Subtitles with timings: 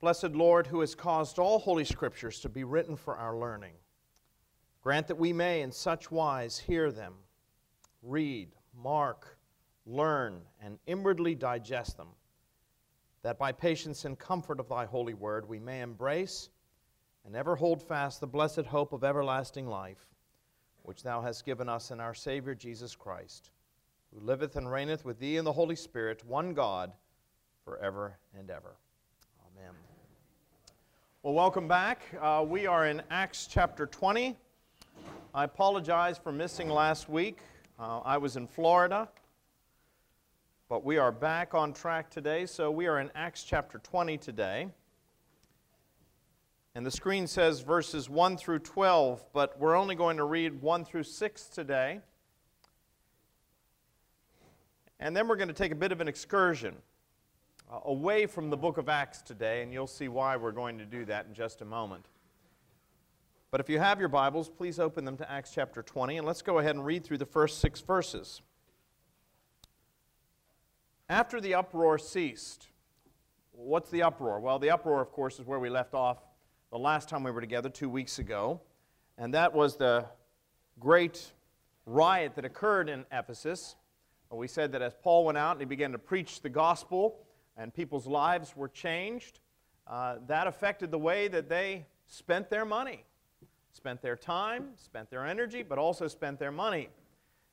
[0.00, 3.74] Blessed Lord, who has caused all holy scriptures to be written for our learning,
[4.80, 7.14] grant that we may in such wise hear them,
[8.02, 9.38] read, mark,
[9.84, 12.08] learn, and inwardly digest them,
[13.22, 16.48] that by patience and comfort of thy holy word we may embrace
[17.24, 20.06] and ever hold fast the blessed hope of everlasting life,
[20.84, 23.50] which thou hast given us in our Savior Jesus Christ,
[24.14, 26.92] who liveth and reigneth with thee in the Holy Spirit, one God,
[27.64, 28.76] forever and ever.
[31.24, 32.02] Well, welcome back.
[32.20, 34.36] Uh, we are in Acts chapter 20.
[35.34, 37.40] I apologize for missing last week.
[37.76, 39.08] Uh, I was in Florida,
[40.68, 42.46] but we are back on track today.
[42.46, 44.68] So we are in Acts chapter 20 today.
[46.76, 50.84] And the screen says verses 1 through 12, but we're only going to read 1
[50.84, 51.98] through 6 today.
[55.00, 56.76] And then we're going to take a bit of an excursion
[57.70, 60.86] uh, away from the book of Acts today, and you'll see why we're going to
[60.86, 62.06] do that in just a moment.
[63.50, 66.40] But if you have your Bibles, please open them to Acts chapter 20, and let's
[66.40, 68.40] go ahead and read through the first six verses.
[71.10, 72.68] After the uproar ceased,
[73.52, 74.40] what's the uproar?
[74.40, 76.18] Well, the uproar, of course, is where we left off
[76.70, 78.60] the last time we were together, two weeks ago,
[79.18, 80.06] and that was the
[80.80, 81.32] great
[81.84, 83.76] riot that occurred in Ephesus.
[84.30, 87.18] We said that as Paul went out and he began to preach the gospel,
[87.58, 89.40] and people's lives were changed,
[89.86, 93.04] uh, that affected the way that they spent their money,
[93.72, 96.88] spent their time, spent their energy, but also spent their money.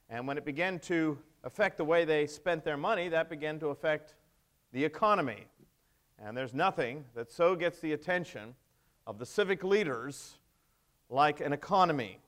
[0.10, 3.68] And when it began to affect the way they spent their money, that began to
[3.68, 4.14] affect
[4.72, 5.48] the economy.
[6.20, 8.56] And there's nothing that so gets the attention
[9.08, 10.38] of the civic leaders
[11.10, 12.20] like an economy,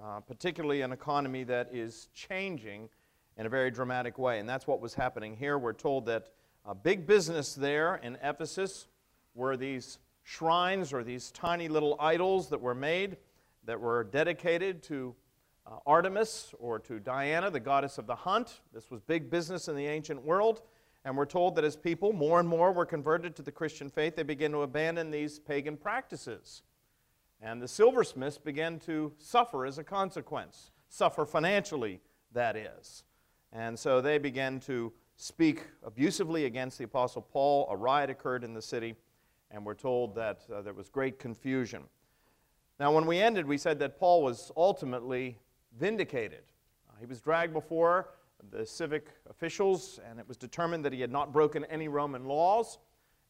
[0.00, 2.88] uh, particularly an economy that is changing
[3.36, 4.38] in a very dramatic way.
[4.38, 5.58] And that's what was happening here.
[5.58, 6.30] We're told that
[6.66, 8.88] a big business there in Ephesus
[9.34, 13.16] were these shrines or these tiny little idols that were made
[13.64, 15.14] that were dedicated to
[15.66, 18.60] uh, Artemis or to Diana, the goddess of the hunt.
[18.72, 20.62] This was big business in the ancient world.
[21.04, 24.16] And we're told that as people more and more were converted to the Christian faith,
[24.16, 26.62] they began to abandon these pagan practices.
[27.40, 32.00] And the silversmiths began to suffer as a consequence, suffer financially,
[32.32, 33.04] that is.
[33.52, 37.66] And so they began to speak abusively against the Apostle Paul.
[37.70, 38.94] A riot occurred in the city,
[39.50, 41.82] and we're told that uh, there was great confusion.
[42.78, 45.38] Now, when we ended, we said that Paul was ultimately
[45.78, 46.42] vindicated.
[46.88, 48.10] Uh, he was dragged before
[48.50, 52.78] the civic officials, and it was determined that he had not broken any Roman laws.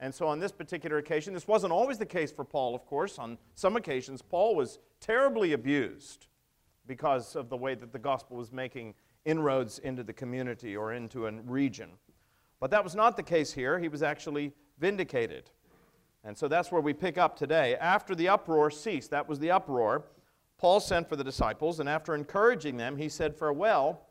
[0.00, 3.18] And so, on this particular occasion, this wasn't always the case for Paul, of course.
[3.18, 6.26] On some occasions, Paul was terribly abused
[6.86, 8.94] because of the way that the gospel was making
[9.26, 11.90] inroads into the community or into a region.
[12.60, 13.78] But that was not the case here.
[13.78, 15.50] He was actually vindicated.
[16.24, 17.76] And so that's where we pick up today.
[17.76, 20.04] After the uproar ceased, that was the uproar,
[20.58, 24.06] Paul sent for the disciples, and after encouraging them, he said farewell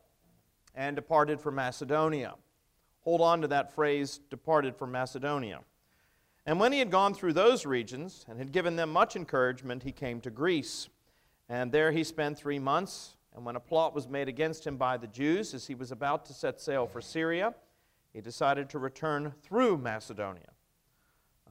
[0.75, 2.35] and departed for Macedonia.
[3.01, 5.61] Hold on to that phrase, departed for Macedonia.
[6.45, 9.91] And when he had gone through those regions and had given them much encouragement, he
[9.91, 10.89] came to Greece.
[11.49, 14.96] And there he spent three months and when a plot was made against him by
[14.96, 17.53] the Jews as he was about to set sail for Syria,
[18.13, 20.51] he decided to return through Macedonia.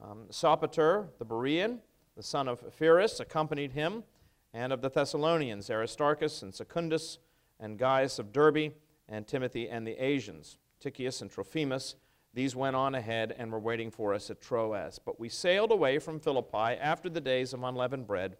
[0.01, 1.77] Um, Sopater, the Berean,
[2.17, 4.03] the son of Pyrrhus, accompanied him,
[4.51, 7.19] and of the Thessalonians, Aristarchus and Secundus,
[7.59, 8.73] and Gaius of Derbe,
[9.07, 11.95] and Timothy and the Asians, Tychicus and Trophimus.
[12.33, 14.99] These went on ahead and were waiting for us at Troas.
[14.99, 18.37] But we sailed away from Philippi after the days of unleavened bread,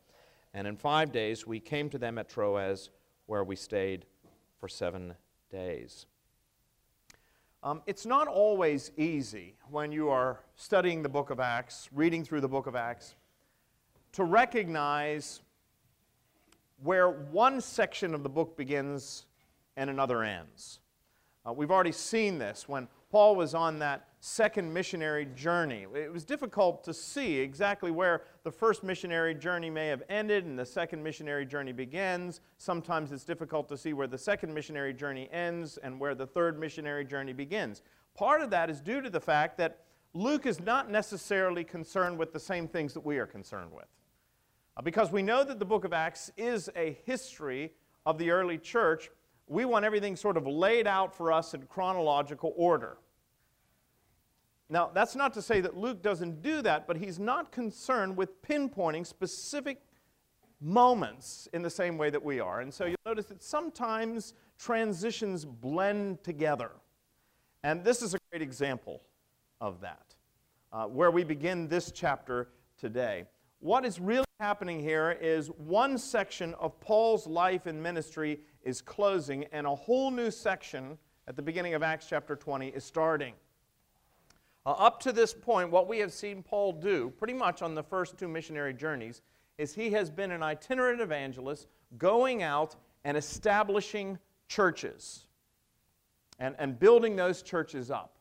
[0.53, 2.89] and in five days we came to them at Troas
[3.25, 4.05] where we stayed
[4.59, 5.15] for seven
[5.51, 6.05] days.
[7.63, 12.41] Um, it's not always easy when you are studying the book of Acts, reading through
[12.41, 13.15] the book of Acts,
[14.11, 15.41] to recognize
[16.83, 19.25] where one section of the book begins
[19.75, 20.79] and another ends.
[21.45, 25.85] Uh, we've already seen this when Paul was on that second missionary journey.
[25.95, 30.59] It was difficult to see exactly where the first missionary journey may have ended and
[30.59, 32.41] the second missionary journey begins.
[32.57, 36.59] Sometimes it's difficult to see where the second missionary journey ends and where the third
[36.59, 37.83] missionary journey begins.
[38.15, 42.33] Part of that is due to the fact that Luke is not necessarily concerned with
[42.33, 43.87] the same things that we are concerned with.
[44.75, 47.71] Uh, because we know that the book of Acts is a history
[48.05, 49.09] of the early church,
[49.47, 52.97] we want everything sort of laid out for us in chronological order.
[54.69, 58.41] Now, that's not to say that Luke doesn't do that, but he's not concerned with
[58.41, 59.81] pinpointing specific
[60.59, 62.61] moments in the same way that we are.
[62.61, 66.71] And so you'll notice that sometimes transitions blend together.
[67.63, 69.01] And this is a great example
[69.61, 70.15] of that.
[70.75, 73.23] uh, where we begin this chapter today.
[73.59, 79.45] What is really happening here is one section of Paul's life and ministry is closing,
[79.53, 80.97] and a whole new section
[81.27, 83.33] at the beginning of Acts chapter 20 is starting.
[84.65, 87.83] Uh, up to this point, what we have seen Paul do, pretty much on the
[87.83, 89.21] first two missionary journeys,
[89.57, 91.67] is he has been an itinerant evangelist
[91.97, 94.17] going out and establishing
[94.47, 95.27] churches
[96.39, 98.17] and, and building those churches up.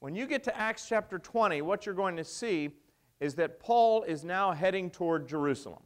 [0.00, 2.70] When you get to Acts chapter 20, what you're going to see
[3.20, 5.82] is that Paul is now heading toward Jerusalem.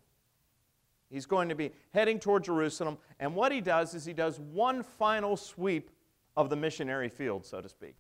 [1.11, 4.83] He's going to be heading toward Jerusalem, and what he does is he does one
[4.83, 5.91] final sweep
[6.37, 7.97] of the missionary field, so to speak.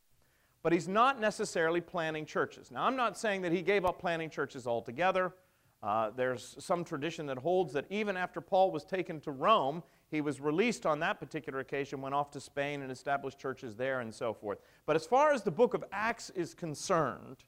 [0.66, 2.72] But he's not necessarily planning churches.
[2.72, 5.32] Now, I'm not saying that he gave up planning churches altogether.
[5.80, 10.20] Uh, there's some tradition that holds that even after Paul was taken to Rome, he
[10.20, 14.12] was released on that particular occasion, went off to Spain and established churches there and
[14.12, 14.58] so forth.
[14.86, 17.44] But as far as the book of Acts is concerned,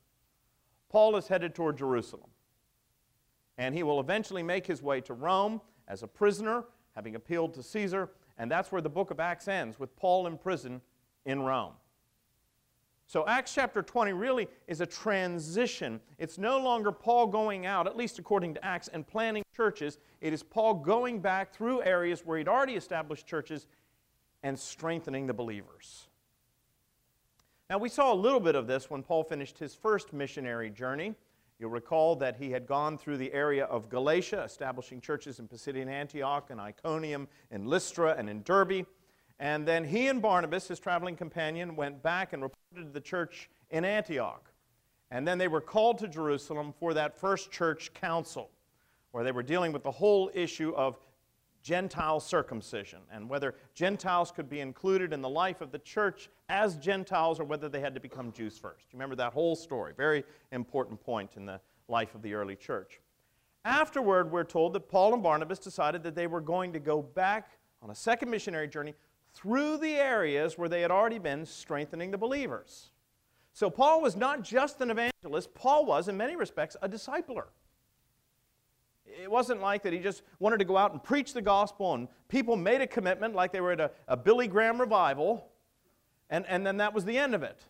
[0.89, 2.31] Paul is headed toward Jerusalem.
[3.57, 7.65] And he will eventually make his way to Rome as a prisoner, having appealed to
[7.65, 8.11] Caesar.
[8.39, 10.81] And that's where the book of Acts ends, with Paul in prison
[11.25, 11.73] in Rome.
[13.09, 15.99] So, Acts chapter 20 really is a transition.
[16.19, 19.97] It's no longer Paul going out, at least according to Acts, and planning churches.
[20.21, 23.67] It is Paul going back through areas where he'd already established churches
[24.43, 26.09] and strengthening the believers.
[27.71, 31.15] Now, we saw a little bit of this when Paul finished his first missionary journey.
[31.59, 35.89] You'll recall that he had gone through the area of Galatia, establishing churches in Pisidian
[35.89, 38.85] Antioch and Iconium and Lystra and in Derbe.
[39.41, 43.49] And then he and Barnabas, his traveling companion, went back and reported to the church
[43.71, 44.51] in Antioch.
[45.11, 48.51] And then they were called to Jerusalem for that first church council,
[49.13, 50.99] where they were dealing with the whole issue of
[51.63, 56.77] Gentile circumcision and whether Gentiles could be included in the life of the church as
[56.77, 58.87] Gentiles or whether they had to become Jews first.
[58.91, 63.01] You remember that whole story, very important point in the life of the early church.
[63.65, 67.59] Afterward, we're told that Paul and Barnabas decided that they were going to go back
[67.83, 68.95] on a second missionary journey
[69.39, 72.91] through the areas where they had already been strengthening the believers.
[73.53, 77.45] So Paul was not just an evangelist, Paul was, in many respects, a discipler.
[79.07, 82.09] It wasn't like that he just wanted to go out and preach the gospel and
[82.29, 85.49] people made a commitment like they were at a, a Billy Graham revival
[86.31, 87.61] and, and then that was the end of it.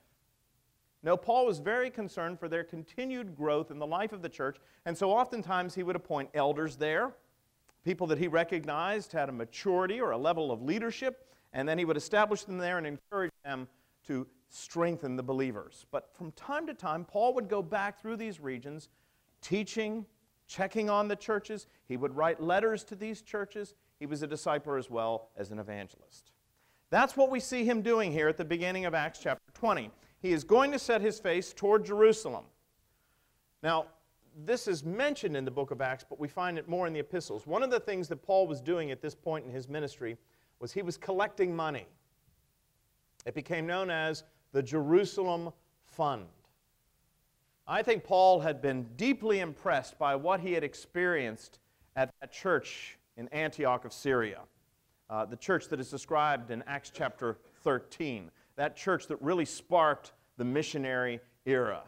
[1.03, 4.57] No, Paul was very concerned for their continued growth in the life of the church,
[4.85, 7.13] and so oftentimes he would appoint elders there,
[7.85, 11.85] people that he recognized had a maturity or a level of leadership, and then he
[11.85, 13.69] would establish them there and encourage them
[14.07, 15.87] to strengthen the believers.
[15.91, 18.89] But from time to time, Paul would go back through these regions
[19.41, 20.07] teaching,
[20.47, 21.67] checking on the churches.
[21.87, 23.75] He would write letters to these churches.
[23.99, 26.33] He was a discipler as well as an evangelist.
[26.91, 29.91] That's what we see him doing here at the beginning of Acts chapter 20.
[30.21, 32.45] He is going to set his face toward Jerusalem.
[33.63, 33.87] Now,
[34.45, 37.01] this is mentioned in the book of Acts, but we find it more in the
[37.01, 37.47] epistles.
[37.47, 40.17] One of the things that Paul was doing at this point in his ministry
[40.61, 41.87] was he was collecting money.
[43.27, 45.53] It became known as the Jerusalem
[45.85, 46.27] Fund.
[47.67, 51.59] I think Paul had been deeply impressed by what he had experienced
[51.97, 54.41] at that church in Antioch of Syria,
[55.11, 60.13] uh, the church that is described in Acts chapter 13, that church that really sparked
[60.39, 61.83] the missionary era.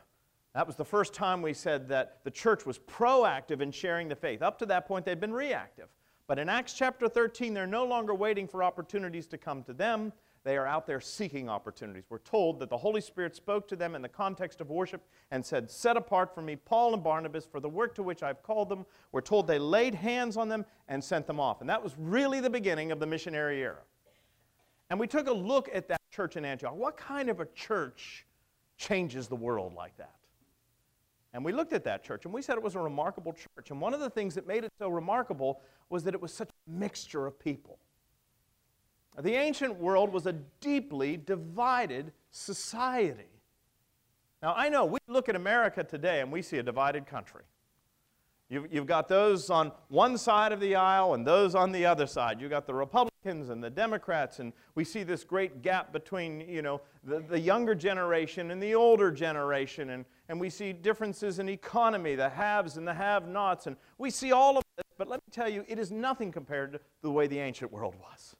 [0.55, 4.17] That was the first time we said that the church was proactive in sharing the
[4.17, 4.43] faith.
[4.43, 5.89] Up to that point, they'd been reactive.
[6.31, 10.13] But in Acts chapter 13, they're no longer waiting for opportunities to come to them.
[10.45, 12.05] They are out there seeking opportunities.
[12.09, 15.45] We're told that the Holy Spirit spoke to them in the context of worship and
[15.45, 18.69] said, Set apart for me Paul and Barnabas for the work to which I've called
[18.69, 18.87] them.
[19.11, 21.63] We're told they laid hands on them and sent them off.
[21.63, 23.83] And that was really the beginning of the missionary era.
[24.89, 26.77] And we took a look at that church in Antioch.
[26.77, 28.25] What kind of a church
[28.77, 30.15] changes the world like that?
[31.33, 33.71] And we looked at that church and we said it was a remarkable church.
[33.71, 36.49] And one of the things that made it so remarkable was that it was such
[36.49, 37.79] a mixture of people.
[39.19, 43.25] The ancient world was a deeply divided society.
[44.43, 47.43] Now, I know we look at America today and we see a divided country.
[48.49, 52.41] You've, got those on one side of the aisle and those on the other side.
[52.41, 56.61] You've got the Republicans and the Democrats, and we see this great gap between, you
[56.61, 61.49] know, the, the younger generation and the older generation, and, and we see differences in
[61.49, 65.33] economy, the haves and the have-nots, and we see all of this, but let me
[65.33, 68.37] tell you, it is nothing compared to the way the ancient world was.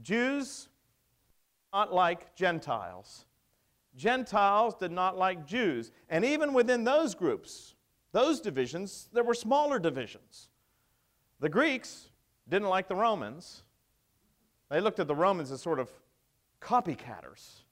[0.00, 0.68] Jews
[1.72, 3.24] not like Gentiles.
[3.96, 5.90] Gentiles did not like Jews.
[6.08, 7.74] And even within those groups,
[8.12, 10.50] those divisions, there were smaller divisions.
[11.40, 12.10] The Greeks
[12.48, 13.64] didn't like the Romans.
[14.70, 15.90] They looked at the Romans as sort of
[16.60, 17.63] copycatters.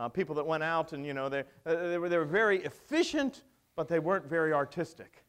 [0.00, 2.64] Uh, people that went out and, you know, they, uh, they, were, they were very
[2.64, 3.42] efficient,
[3.76, 5.24] but they weren't very artistic.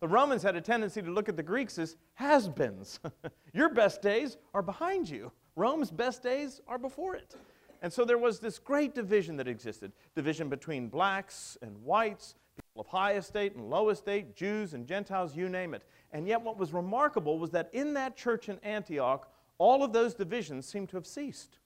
[0.00, 3.00] The Romans had a tendency to look at the Greeks as has beens.
[3.52, 7.34] Your best days are behind you, Rome's best days are before it.
[7.82, 12.80] And so there was this great division that existed division between blacks and whites, people
[12.80, 15.82] of high estate and low estate, Jews and Gentiles, you name it.
[16.12, 20.14] And yet, what was remarkable was that in that church in Antioch, all of those
[20.14, 21.58] divisions seemed to have ceased.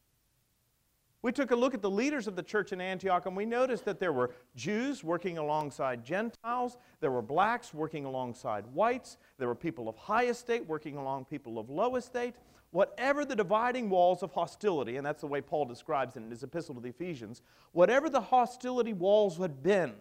[1.22, 3.84] We took a look at the leaders of the church in Antioch and we noticed
[3.84, 9.54] that there were Jews working alongside Gentiles, there were blacks working alongside whites, there were
[9.54, 12.34] people of high estate working along people of low estate.
[12.72, 16.42] Whatever the dividing walls of hostility, and that's the way Paul describes it in his
[16.42, 19.92] epistle to the Ephesians, whatever the hostility walls had been,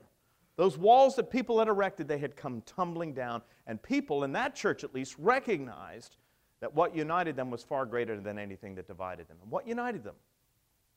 [0.56, 4.56] those walls that people had erected, they had come tumbling down, and people in that
[4.56, 6.16] church at least recognized
[6.62, 9.38] that what united them was far greater than anything that divided them.
[9.42, 10.16] And what united them?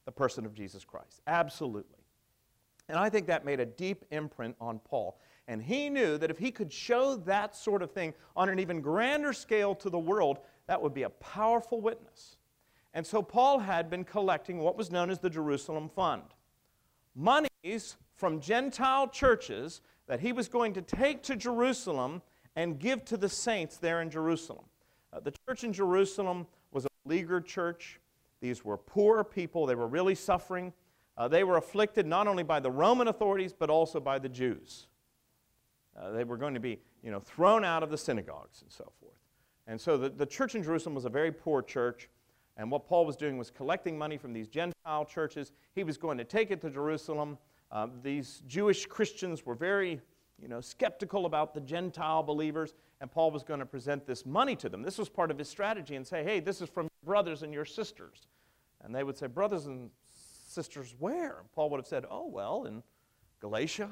[0.04, 1.23] The person of Jesus Christ.
[1.26, 1.99] Absolutely.
[2.88, 5.18] And I think that made a deep imprint on Paul.
[5.49, 8.80] And he knew that if he could show that sort of thing on an even
[8.80, 12.37] grander scale to the world, that would be a powerful witness.
[12.92, 16.23] And so Paul had been collecting what was known as the Jerusalem Fund
[17.14, 22.23] monies from Gentile churches that he was going to take to Jerusalem
[22.56, 24.64] and give to the saints there in Jerusalem.
[25.12, 28.00] Uh, the church in Jerusalem was a beleaguered church.
[28.45, 29.65] These were poor people.
[29.65, 30.75] They were really suffering.
[31.17, 34.87] Uh, they were afflicted not only by the Roman authorities, but also by the Jews.
[35.99, 38.93] Uh, they were going to be you know, thrown out of the synagogues and so
[39.01, 39.17] forth.
[39.67, 42.11] And so the, the church in Jerusalem was a very poor church.
[42.59, 45.53] And what Paul was doing was collecting money from these Gentile churches.
[45.75, 47.39] He was going to take it to Jerusalem.
[47.73, 50.03] Uh, these Jewish Christians were very
[50.39, 54.55] you know, skeptical about the Gentile believers, and Paul was going to present this money
[54.57, 54.83] to them.
[54.83, 57.55] This was part of his strategy and say, hey, this is from your brothers and
[57.55, 58.27] your sisters.
[58.85, 61.38] And they would say, Brothers and sisters, where?
[61.41, 62.83] And Paul would have said, Oh, well, in
[63.41, 63.91] Galatia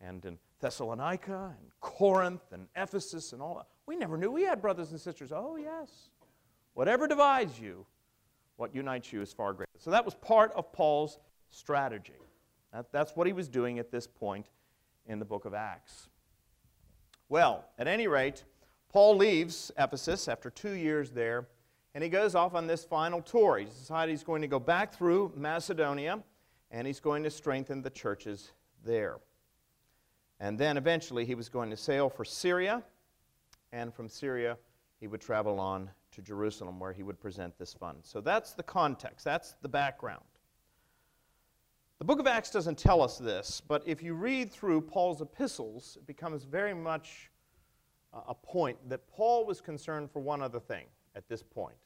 [0.00, 3.66] and in Thessalonica and Corinth and Ephesus and all that.
[3.86, 5.32] We never knew we had brothers and sisters.
[5.32, 6.10] Oh, yes.
[6.74, 7.86] Whatever divides you,
[8.56, 9.70] what unites you is far greater.
[9.78, 11.18] So that was part of Paul's
[11.50, 12.12] strategy.
[12.72, 14.46] That, that's what he was doing at this point
[15.06, 16.08] in the book of Acts.
[17.28, 18.44] Well, at any rate,
[18.88, 21.48] Paul leaves Ephesus after two years there
[21.96, 23.56] and he goes off on this final tour.
[23.56, 26.22] He's decided he's going to go back through Macedonia
[26.70, 28.52] and he's going to strengthen the churches
[28.84, 29.16] there.
[30.38, 32.82] And then eventually he was going to sail for Syria,
[33.72, 34.58] and from Syria
[35.00, 38.00] he would travel on to Jerusalem where he would present this fund.
[38.02, 40.24] So that's the context, that's the background.
[41.98, 45.96] The book of Acts doesn't tell us this, but if you read through Paul's epistles,
[45.98, 47.30] it becomes very much
[48.12, 50.84] a point that Paul was concerned for one other thing
[51.14, 51.76] at this point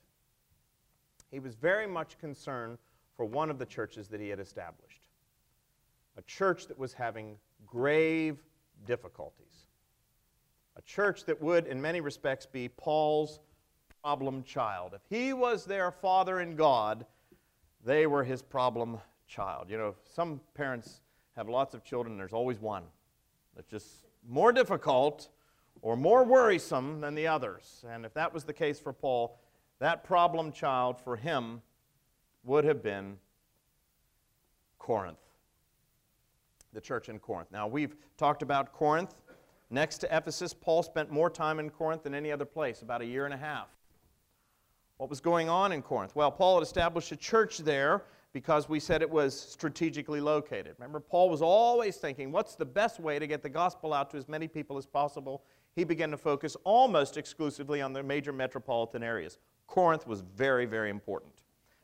[1.30, 2.78] he was very much concerned
[3.16, 5.00] for one of the churches that he had established,
[6.16, 8.38] a church that was having grave
[8.86, 9.66] difficulties,
[10.76, 13.40] a church that would, in many respects, be Paul's
[14.02, 14.94] problem child.
[14.94, 17.04] If he was their father in God,
[17.84, 19.68] they were his problem child.
[19.68, 21.00] You know, some parents
[21.36, 22.84] have lots of children, there's always one
[23.54, 25.28] that's just more difficult
[25.82, 27.84] or more worrisome than the others.
[27.88, 29.38] And if that was the case for Paul,
[29.80, 31.60] that problem child for him
[32.44, 33.18] would have been
[34.78, 35.18] Corinth,
[36.72, 37.48] the church in Corinth.
[37.50, 39.14] Now, we've talked about Corinth.
[39.70, 43.06] Next to Ephesus, Paul spent more time in Corinth than any other place, about a
[43.06, 43.68] year and a half.
[44.96, 46.14] What was going on in Corinth?
[46.14, 50.74] Well, Paul had established a church there because we said it was strategically located.
[50.78, 54.16] Remember, Paul was always thinking, what's the best way to get the gospel out to
[54.16, 55.42] as many people as possible?
[55.74, 59.38] He began to focus almost exclusively on the major metropolitan areas.
[59.70, 61.32] Corinth was very, very important.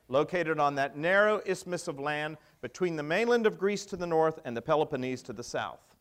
[0.08, 4.40] Located on that narrow isthmus of land between the mainland of Greece to the north
[4.44, 5.94] and the Peloponnese to the south.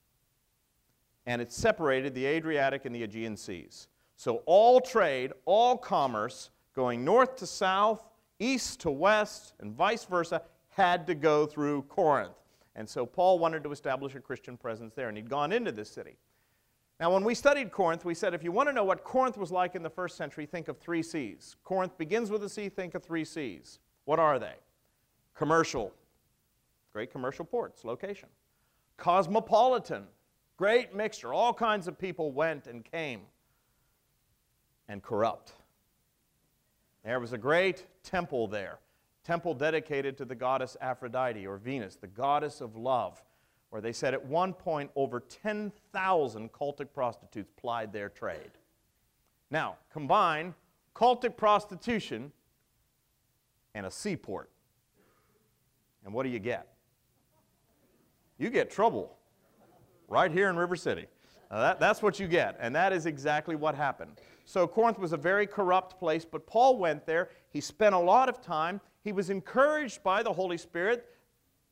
[1.27, 3.87] And it separated the Adriatic and the Aegean seas.
[4.15, 8.03] So all trade, all commerce, going north to south,
[8.39, 12.35] east to west, and vice versa, had to go through Corinth.
[12.75, 15.89] And so Paul wanted to establish a Christian presence there, and he'd gone into this
[15.89, 16.17] city.
[16.99, 19.51] Now, when we studied Corinth, we said if you want to know what Corinth was
[19.51, 21.57] like in the first century, think of three C's.
[21.63, 23.79] Corinth begins with a C, think of three C's.
[24.05, 24.55] What are they?
[25.33, 25.91] Commercial,
[26.93, 28.29] great commercial ports, location.
[28.95, 30.05] Cosmopolitan,
[30.55, 33.21] great mixture, all kinds of people went and came.
[34.87, 35.53] And corrupt.
[37.03, 38.79] There was a great temple there,
[39.23, 43.21] temple dedicated to the goddess Aphrodite or Venus, the goddess of love
[43.69, 48.51] where they said at one point over 10,000 cultic prostitutes plied their trade.
[49.51, 50.53] Now, combine
[50.95, 52.31] cultic prostitution
[53.74, 54.50] and a seaport.
[56.03, 56.67] And what do you get?
[58.38, 59.17] You get trouble
[60.07, 61.05] right here in River City.
[61.50, 64.12] that, that's what you get, and that is exactly what happened.
[64.45, 67.29] So, Corinth was a very corrupt place, but Paul went there.
[67.50, 68.79] He spent a lot of time.
[69.03, 71.07] He was encouraged by the Holy Spirit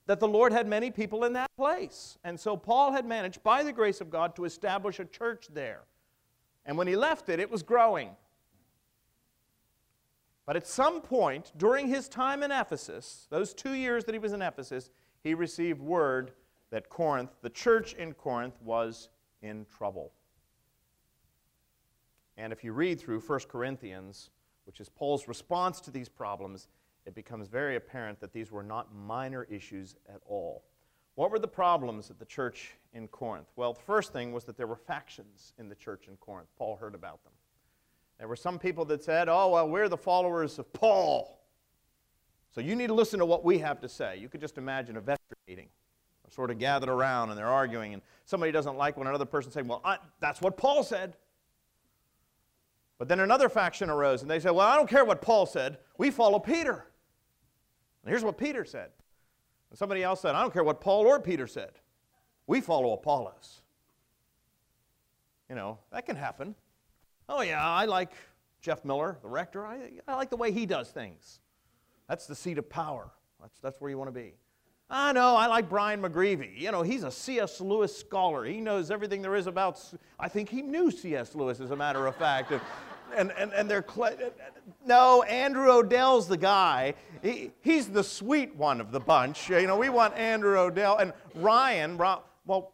[0.06, 2.18] that the Lord had many people in that place.
[2.24, 5.82] And so, Paul had managed, by the grace of God, to establish a church there.
[6.66, 8.10] And when he left it, it was growing.
[10.46, 14.34] But at some point during his time in Ephesus, those two years that he was
[14.34, 14.90] in Ephesus,
[15.24, 16.34] he received word
[16.70, 19.10] that Corinth, the church in Corinth, was
[19.42, 20.12] in trouble.
[22.36, 24.32] And if you read through 1 Corinthians,
[24.66, 26.68] which is Paul's response to these problems,
[27.06, 30.64] it becomes very apparent that these were not minor issues at all.
[31.16, 33.48] What were the problems at the church in Corinth?
[33.56, 36.50] Well, the first thing was that there were factions in the church in Corinth.
[36.58, 37.34] Paul heard about them.
[38.18, 41.40] There were some people that said, oh, well, we're the followers of Paul.
[42.50, 44.18] So you need to listen to what we have to say.
[44.18, 45.68] You could just imagine a vestry meeting,
[46.30, 49.68] sort of gathered around and they're arguing, and somebody doesn't like when another person saying,
[49.68, 51.16] well, I, that's what Paul said.
[52.98, 55.78] But then another faction arose and they said, well, I don't care what Paul said.
[55.98, 56.86] We follow Peter.
[58.04, 58.90] And here's what Peter said.
[59.70, 61.72] And somebody else said, I don't care what Paul or Peter said.
[62.48, 63.62] We follow Apollos.
[65.50, 66.56] You know, that can happen.
[67.30, 68.12] Oh, yeah, I like
[68.62, 69.66] Jeff Miller, the rector.
[69.66, 71.40] I, I like the way he does things.
[72.08, 73.12] That's the seat of power.
[73.42, 74.34] That's, that's where you want to be.
[74.90, 76.60] I know, I like Brian McGreevy.
[76.60, 77.60] You know, he's a C.S.
[77.62, 78.44] Lewis scholar.
[78.44, 79.82] He knows everything there is about.
[80.20, 81.34] I think he knew C.S.
[81.34, 82.52] Lewis, as a matter of fact.
[83.16, 83.86] And, and, and they're.
[84.86, 86.94] No, Andrew Odell's the guy.
[87.22, 89.50] He, he's the sweet one of the bunch.
[89.50, 90.98] You know, we want Andrew Odell.
[90.98, 91.98] And Ryan,
[92.46, 92.74] well,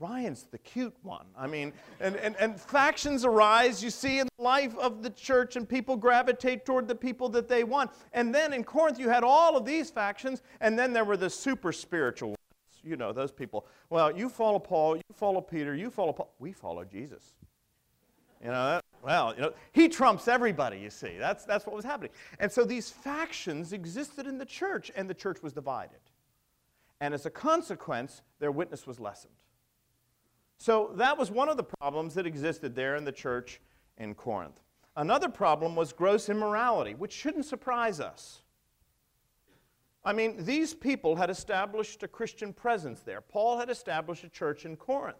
[0.00, 1.26] Ryan's the cute one.
[1.36, 5.56] I mean, and, and, and factions arise, you see, in the life of the church,
[5.56, 7.90] and people gravitate toward the people that they want.
[8.12, 11.30] And then in Corinth, you had all of these factions, and then there were the
[11.30, 12.38] super spiritual ones.
[12.84, 13.66] You know, those people.
[13.90, 16.32] Well, you follow Paul, you follow Peter, you follow Paul.
[16.38, 17.34] We follow Jesus.
[18.40, 21.16] You know, that, well, you know, he trumps everybody, you see.
[21.18, 22.10] That's, that's what was happening.
[22.38, 26.00] And so these factions existed in the church, and the church was divided.
[27.00, 29.34] And as a consequence, their witness was lessened.
[30.58, 33.60] So that was one of the problems that existed there in the church
[33.96, 34.60] in Corinth.
[34.96, 38.42] Another problem was gross immorality, which shouldn't surprise us.
[40.04, 43.20] I mean, these people had established a Christian presence there.
[43.20, 45.18] Paul had established a church in Corinth.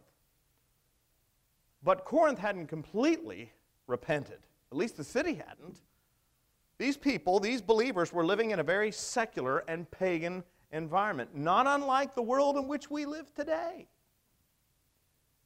[1.85, 3.53] But Corinth hadn't completely
[3.88, 4.38] repented.
[4.70, 5.81] At least the city hadn't.
[6.79, 12.14] These people, these believers, were living in a very secular and pagan environment, not unlike
[12.14, 13.88] the world in which we live today.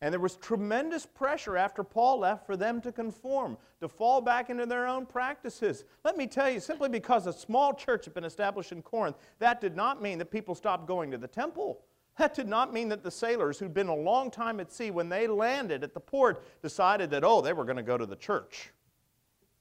[0.02, 4.50] And there was tremendous pressure after Paul left for them to conform, to fall back
[4.50, 5.84] into their own practices.
[6.04, 9.60] Let me tell you, simply because a small church had been established in Corinth, that
[9.60, 11.82] did not mean that people stopped going to the temple.
[12.18, 15.08] That did not mean that the sailors who'd been a long time at sea, when
[15.08, 18.16] they landed at the port, decided that, oh, they were going to go to the
[18.16, 18.70] church.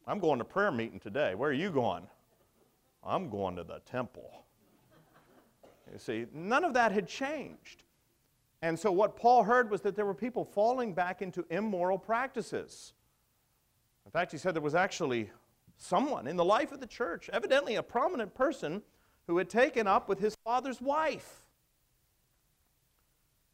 [0.06, 1.36] I'm going to prayer meeting today.
[1.36, 2.04] Where are you going?
[3.04, 4.46] I'm going to the temple.
[5.92, 7.84] You see, none of that had changed.
[8.62, 12.94] And so what Paul heard was that there were people falling back into immoral practices.
[14.06, 15.32] In fact, he said there was actually
[15.78, 18.82] someone in the life of the church, evidently a prominent person,
[19.28, 21.44] who had taken up with his father's wife.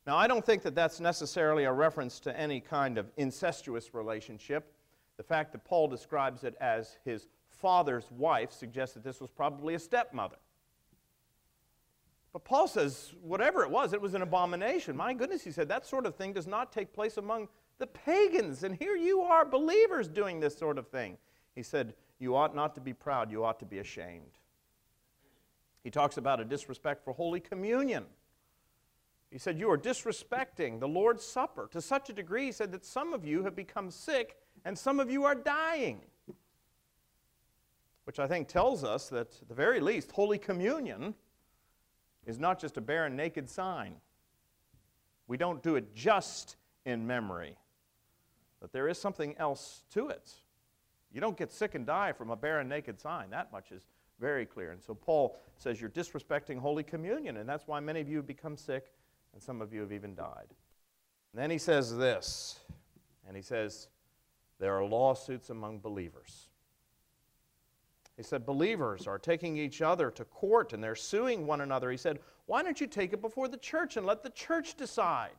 [0.07, 4.73] Now, I don't think that that's necessarily a reference to any kind of incestuous relationship.
[5.17, 9.73] The fact that Paul describes it as his father's wife suggests that this was probably
[9.73, 10.37] a stepmother.
[12.31, 14.95] But Paul says, whatever it was, it was an abomination.
[14.95, 18.63] My goodness, he said, that sort of thing does not take place among the pagans.
[18.63, 21.17] And here you are, believers, doing this sort of thing.
[21.53, 24.39] He said, You ought not to be proud, you ought to be ashamed.
[25.83, 28.05] He talks about a disrespect for Holy Communion.
[29.31, 32.85] He said, You are disrespecting the Lord's Supper to such a degree, he said, that
[32.85, 36.01] some of you have become sick and some of you are dying.
[38.05, 41.13] Which I think tells us that, at the very least, Holy Communion
[42.25, 43.95] is not just a barren, naked sign.
[45.27, 47.57] We don't do it just in memory,
[48.61, 50.31] but there is something else to it.
[51.11, 53.29] You don't get sick and die from a barren, naked sign.
[53.29, 53.83] That much is
[54.19, 54.71] very clear.
[54.71, 58.27] And so Paul says you're disrespecting Holy Communion, and that's why many of you have
[58.27, 58.91] become sick,
[59.37, 60.47] and some of you have even died.
[61.31, 62.59] And then he says this,
[63.27, 63.87] and he says,
[64.59, 66.47] there are lawsuits among believers.
[68.15, 71.91] He said, Believers are taking each other to court and they're suing one another.
[71.91, 75.37] He said, Why don't you take it before the church and let the church decide?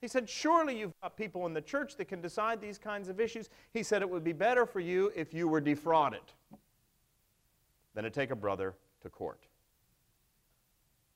[0.00, 3.18] He said, Surely you've got people in the church that can decide these kinds of
[3.18, 3.50] issues.
[3.72, 6.22] He said, It would be better for you if you were defrauded
[7.96, 9.40] than to take a brother to court.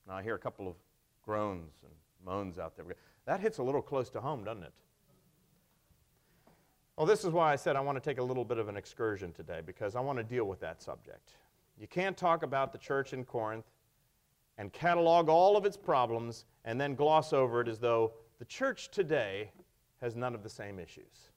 [0.05, 0.75] Now, I hear a couple of
[1.23, 1.93] groans and
[2.25, 2.85] moans out there.
[3.25, 4.73] That hits a little close to home, doesn't it?
[6.97, 8.75] Well, this is why I said I want to take a little bit of an
[8.75, 11.31] excursion today, because I want to deal with that subject.
[11.79, 13.71] You can't talk about the church in Corinth
[14.57, 18.91] and catalog all of its problems and then gloss over it as though the church
[18.91, 19.51] today
[20.01, 21.31] has none of the same issues.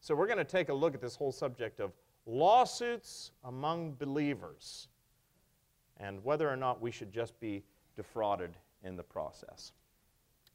[0.00, 1.92] So, we're going to take a look at this whole subject of
[2.26, 4.88] lawsuits among believers
[5.98, 7.64] and whether or not we should just be
[7.96, 8.50] defrauded
[8.84, 9.72] in the process.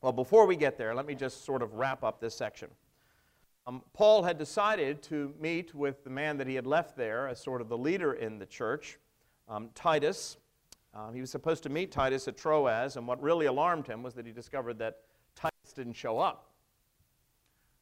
[0.01, 2.69] Well, before we get there, let me just sort of wrap up this section.
[3.67, 7.39] Um, Paul had decided to meet with the man that he had left there as
[7.39, 8.97] sort of the leader in the church,
[9.47, 10.37] um, Titus.
[10.93, 14.13] Uh, he was supposed to meet Titus at Troas, and what really alarmed him was
[14.15, 15.01] that he discovered that
[15.35, 16.51] Titus didn't show up,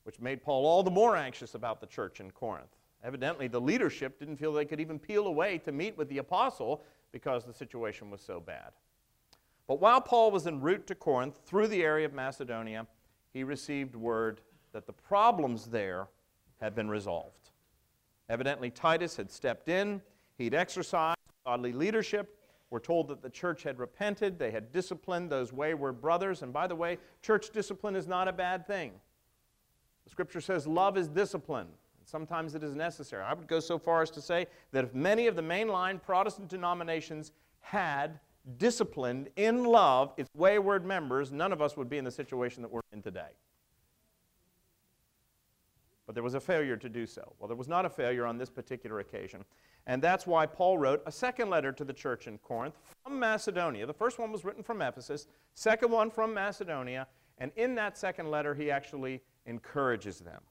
[0.03, 2.75] which made Paul all the more anxious about the church in Corinth.
[3.03, 6.83] Evidently, the leadership didn't feel they could even peel away to meet with the apostle
[7.11, 8.71] because the situation was so bad.
[9.67, 12.87] But while Paul was en route to Corinth through the area of Macedonia,
[13.33, 16.07] he received word that the problems there
[16.61, 17.51] had been resolved.
[18.29, 20.01] Evidently, Titus had stepped in,
[20.37, 22.39] he'd exercised godly leadership.
[22.69, 26.41] We're told that the church had repented, they had disciplined those wayward brothers.
[26.41, 28.91] And by the way, church discipline is not a bad thing.
[30.03, 31.67] The scripture says love is discipline.
[31.99, 33.23] And Sometimes it is necessary.
[33.23, 36.49] I would go so far as to say that if many of the mainline Protestant
[36.49, 38.19] denominations had
[38.57, 42.71] disciplined in love its wayward members, none of us would be in the situation that
[42.71, 43.29] we're in today.
[46.05, 47.33] But there was a failure to do so.
[47.37, 49.43] Well, there was not a failure on this particular occasion.
[49.87, 53.85] And that's why Paul wrote a second letter to the church in Corinth from Macedonia.
[53.85, 57.07] The first one was written from Ephesus, second one from Macedonia.
[57.39, 60.41] And in that second letter, he actually encourages them.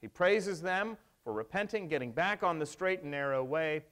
[0.00, 3.82] He praises them for repenting, getting back on the straight and narrow way.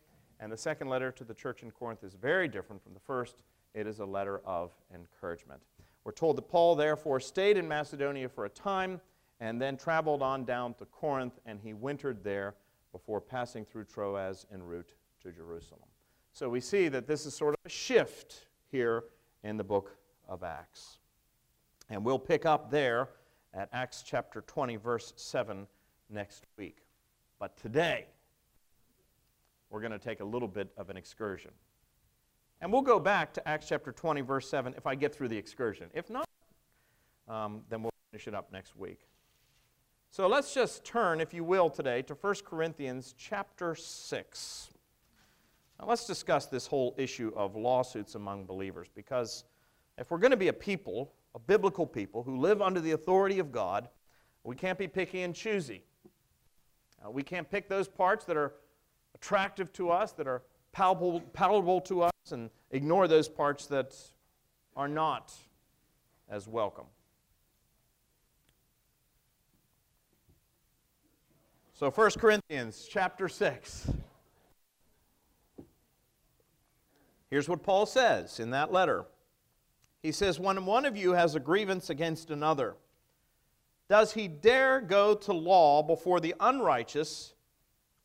[0.40, 3.42] And the second letter to the church in Corinth is very different from the first.
[3.74, 5.60] It is a letter of encouragement.
[6.04, 9.00] We're told that Paul, therefore, stayed in Macedonia for a time
[9.40, 12.54] and then traveled on down to Corinth, and he wintered there
[12.92, 15.88] before passing through Troas en route to Jerusalem.
[16.32, 19.04] So we see that this is sort of a shift here
[19.42, 19.96] in the book
[20.28, 20.98] of Acts.
[21.88, 23.08] And we'll pick up there
[23.54, 25.66] at Acts chapter 20, verse 7
[26.10, 26.78] next week.
[27.38, 28.06] But today,
[29.76, 31.50] we're going to take a little bit of an excursion.
[32.62, 35.36] And we'll go back to Acts chapter 20, verse 7, if I get through the
[35.36, 35.90] excursion.
[35.92, 36.26] If not,
[37.28, 39.00] um, then we'll finish it up next week.
[40.10, 44.70] So let's just turn, if you will, today to 1 Corinthians chapter 6.
[45.78, 49.44] Now let's discuss this whole issue of lawsuits among believers because
[49.98, 53.40] if we're going to be a people, a biblical people who live under the authority
[53.40, 53.90] of God,
[54.42, 55.82] we can't be picky and choosy.
[57.04, 58.54] Uh, we can't pick those parts that are
[59.16, 63.96] attractive to us, that are palatable, palatable to us, and ignore those parts that
[64.76, 65.32] are not
[66.28, 66.84] as welcome.
[71.72, 73.90] So 1 Corinthians chapter 6.
[77.30, 79.06] Here's what Paul says in that letter.
[80.02, 82.76] He says, When one of you has a grievance against another,
[83.88, 87.34] does he dare go to law before the unrighteous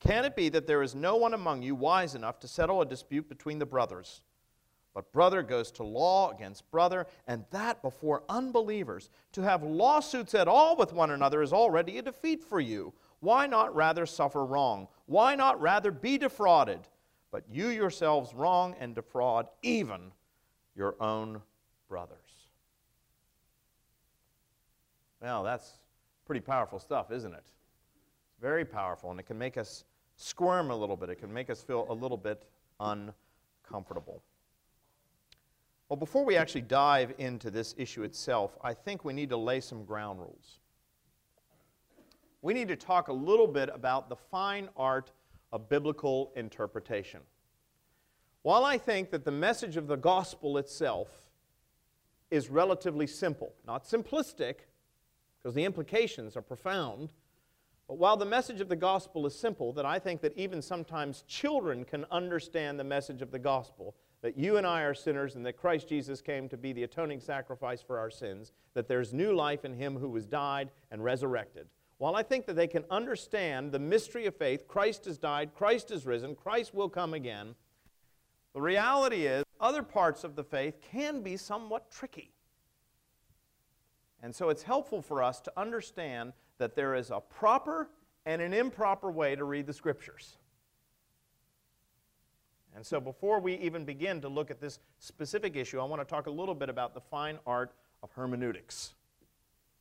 [0.00, 2.86] Can it be that there is no one among you wise enough to settle a
[2.86, 4.22] dispute between the brothers?
[4.94, 9.10] But brother goes to law against brother, and that before unbelievers.
[9.32, 12.92] To have lawsuits at all with one another is already a defeat for you.
[13.20, 14.88] Why not rather suffer wrong?
[15.06, 16.80] Why not rather be defrauded?
[17.30, 20.12] But you yourselves wrong and defraud even
[20.74, 21.42] your own
[21.88, 22.16] brothers.
[25.20, 25.72] Well, that's
[26.24, 27.44] pretty powerful stuff, isn't it?
[28.40, 29.84] Very powerful, and it can make us
[30.16, 31.10] squirm a little bit.
[31.10, 32.44] It can make us feel a little bit
[32.80, 34.22] uncomfortable.
[35.88, 39.60] Well, before we actually dive into this issue itself, I think we need to lay
[39.60, 40.60] some ground rules.
[42.42, 45.10] We need to talk a little bit about the fine art
[45.50, 47.20] of biblical interpretation.
[48.42, 51.08] While I think that the message of the gospel itself
[52.30, 54.56] is relatively simple, not simplistic,
[55.38, 57.10] because the implications are profound,
[57.88, 61.22] but while the message of the gospel is simple, that I think that even sometimes
[61.22, 65.46] children can understand the message of the gospel, that you and I are sinners and
[65.46, 69.32] that Christ Jesus came to be the atoning sacrifice for our sins, that there's new
[69.32, 71.66] life in him who was died and resurrected.
[71.96, 75.90] While I think that they can understand the mystery of faith, Christ has died, Christ
[75.90, 77.54] is risen, Christ will come again,
[78.54, 82.32] the reality is other parts of the faith can be somewhat tricky.
[84.22, 87.88] And so it's helpful for us to understand that there is a proper
[88.26, 90.36] and an improper way to read the Scriptures.
[92.74, 96.04] And so before we even begin to look at this specific issue, I want to
[96.04, 98.94] talk a little bit about the fine art of hermeneutics,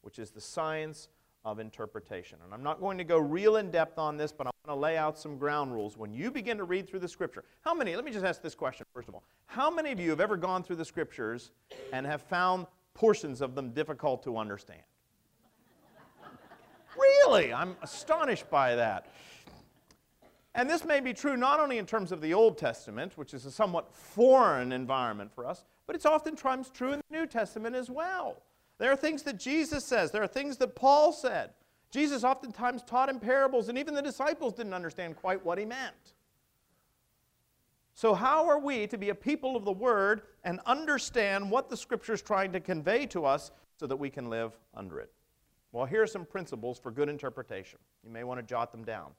[0.01, 1.09] which is the science
[1.45, 2.39] of interpretation.
[2.43, 4.81] And I'm not going to go real in depth on this, but I want to
[4.81, 5.95] lay out some ground rules.
[5.97, 8.55] When you begin to read through the Scripture, how many, let me just ask this
[8.55, 9.23] question first of all.
[9.45, 11.51] How many of you have ever gone through the Scriptures
[11.93, 14.81] and have found portions of them difficult to understand?
[17.27, 17.53] Really?
[17.53, 19.07] I'm astonished by that.
[20.55, 23.45] And this may be true not only in terms of the Old Testament, which is
[23.45, 27.89] a somewhat foreign environment for us, but it's oftentimes true in the New Testament as
[27.89, 28.41] well.
[28.79, 31.51] There are things that Jesus says, there are things that Paul said.
[31.91, 36.13] Jesus oftentimes taught in parables, and even the disciples didn't understand quite what he meant.
[37.93, 41.77] So, how are we to be a people of the Word and understand what the
[41.77, 45.11] Scripture is trying to convey to us so that we can live under it?
[45.77, 47.77] Well, here are some principles for good interpretation.
[48.03, 49.11] You may want to jot them down.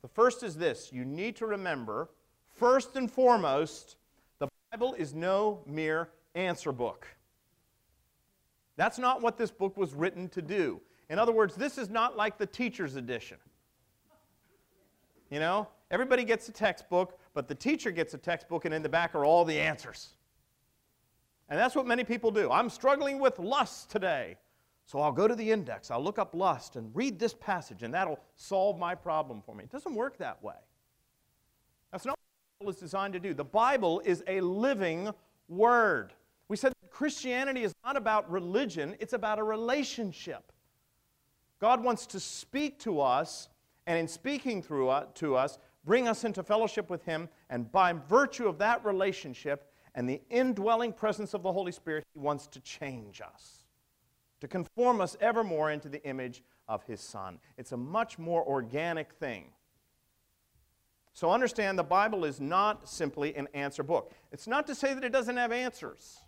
[0.00, 2.08] The first is this you need to remember,
[2.54, 3.96] first and foremost,
[4.38, 7.06] the Bible is no mere answer book.
[8.78, 10.80] That's not what this book was written to do.
[11.10, 13.36] In other words, this is not like the teacher's edition.
[15.30, 18.88] You know, everybody gets a textbook, but the teacher gets a textbook, and in the
[18.88, 20.14] back are all the answers.
[21.50, 22.50] And that's what many people do.
[22.50, 24.38] I'm struggling with lust today.
[24.86, 27.92] So I'll go to the index, I'll look up lust and read this passage, and
[27.92, 29.64] that'll solve my problem for me.
[29.64, 30.54] It doesn't work that way.
[31.90, 32.18] That's not what
[32.60, 33.34] the Bible is designed to do.
[33.34, 35.10] The Bible is a living
[35.48, 36.12] word.
[36.48, 40.52] We said Christianity is not about religion, it's about a relationship.
[41.58, 43.48] God wants to speak to us,
[43.88, 47.92] and in speaking through uh, to us, bring us into fellowship with Him, and by
[47.92, 52.60] virtue of that relationship and the indwelling presence of the Holy Spirit, He wants to
[52.60, 53.65] change us
[54.40, 57.38] to conform us ever more into the image of his Son.
[57.56, 59.46] It's a much more organic thing.
[61.12, 64.12] So understand the Bible is not simply an answer book.
[64.32, 66.20] It's not to say that it doesn't have answers,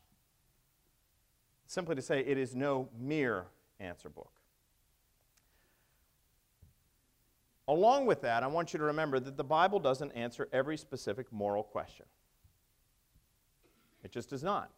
[1.65, 3.47] it's simply to say it is no mere
[3.81, 4.33] answer book.
[7.69, 11.31] Along with that, I want you to remember that the Bible doesn't answer every specific
[11.31, 12.07] moral question.
[14.03, 14.71] It just does not.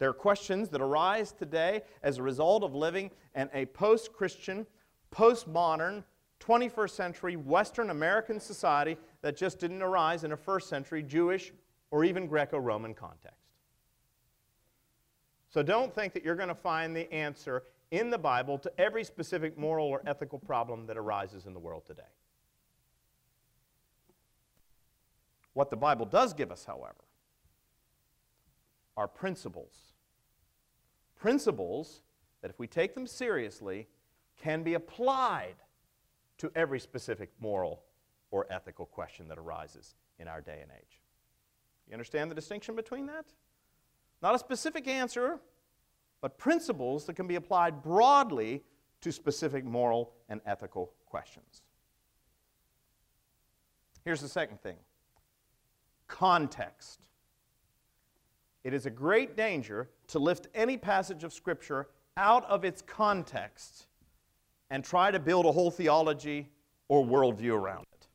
[0.00, 4.66] There are questions that arise today as a result of living in a post Christian,
[5.10, 6.02] post modern,
[6.40, 11.52] 21st century Western American society that just didn't arise in a first century Jewish
[11.90, 13.36] or even Greco Roman context.
[15.50, 19.04] So don't think that you're going to find the answer in the Bible to every
[19.04, 22.02] specific moral or ethical problem that arises in the world today.
[25.52, 27.04] What the Bible does give us, however,
[28.96, 29.89] are principles
[31.20, 32.02] principles
[32.42, 33.86] that, if we take them seriously,
[34.42, 35.56] can be applied
[36.38, 37.82] to every specific moral
[38.30, 41.00] or ethical question that arises in our day and age.
[41.86, 43.26] You understand the distinction between that?
[44.22, 45.38] Not a specific answer,
[46.20, 48.62] but principles that can be applied broadly
[49.02, 51.62] to specific moral and ethical questions.
[54.04, 54.76] Here's the second thing
[56.06, 57.00] context.
[58.62, 63.86] It is a great danger to lift any passage of Scripture out of its context
[64.70, 66.48] and try to build a whole theology
[66.88, 68.08] or worldview around it.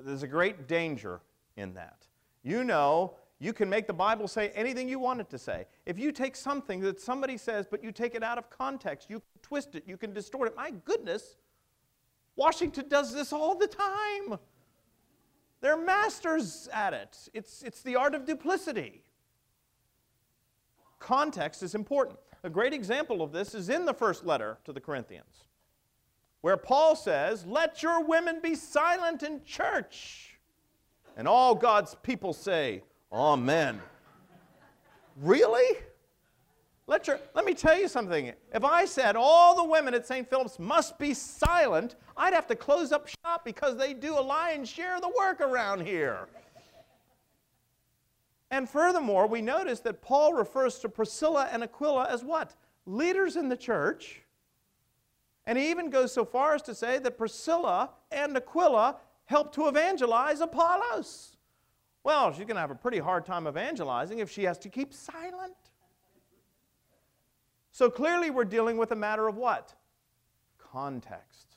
[0.00, 1.20] There's a great danger
[1.56, 2.06] in that.
[2.42, 5.66] You know, you can make the Bible say anything you want it to say.
[5.86, 9.20] If you take something that somebody says, but you take it out of context, you
[9.20, 10.56] can twist it, you can distort it.
[10.56, 11.36] My goodness,
[12.36, 14.38] Washington does this all the time.
[15.64, 17.16] They're masters at it.
[17.32, 19.02] It's, it's the art of duplicity.
[20.98, 22.18] Context is important.
[22.42, 25.44] A great example of this is in the first letter to the Corinthians,
[26.42, 30.38] where Paul says, Let your women be silent in church.
[31.16, 33.80] And all God's people say, Amen.
[35.16, 35.78] really?
[36.86, 38.32] Let, your, let me tell you something.
[38.52, 40.28] If I said all the women at St.
[40.28, 44.68] Philip's must be silent, I'd have to close up shop because they do a lion's
[44.68, 46.28] share of the work around here.
[48.50, 52.54] And furthermore, we notice that Paul refers to Priscilla and Aquila as what?
[52.86, 54.20] Leaders in the church.
[55.46, 59.68] And he even goes so far as to say that Priscilla and Aquila helped to
[59.68, 61.36] evangelize Apollos.
[62.04, 64.92] Well, she's going to have a pretty hard time evangelizing if she has to keep
[64.92, 65.56] silent.
[67.74, 69.74] So clearly, we're dealing with a matter of what?
[70.58, 71.56] Context.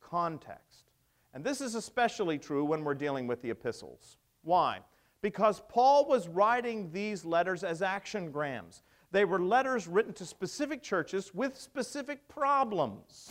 [0.00, 0.90] Context.
[1.32, 4.16] And this is especially true when we're dealing with the epistles.
[4.42, 4.80] Why?
[5.22, 8.82] Because Paul was writing these letters as actiongrams.
[9.12, 13.30] They were letters written to specific churches with specific problems.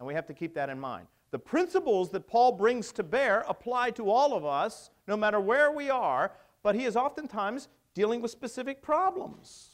[0.00, 1.06] And we have to keep that in mind.
[1.30, 5.70] The principles that Paul brings to bear apply to all of us, no matter where
[5.70, 6.32] we are,
[6.64, 9.69] but he is oftentimes dealing with specific problems.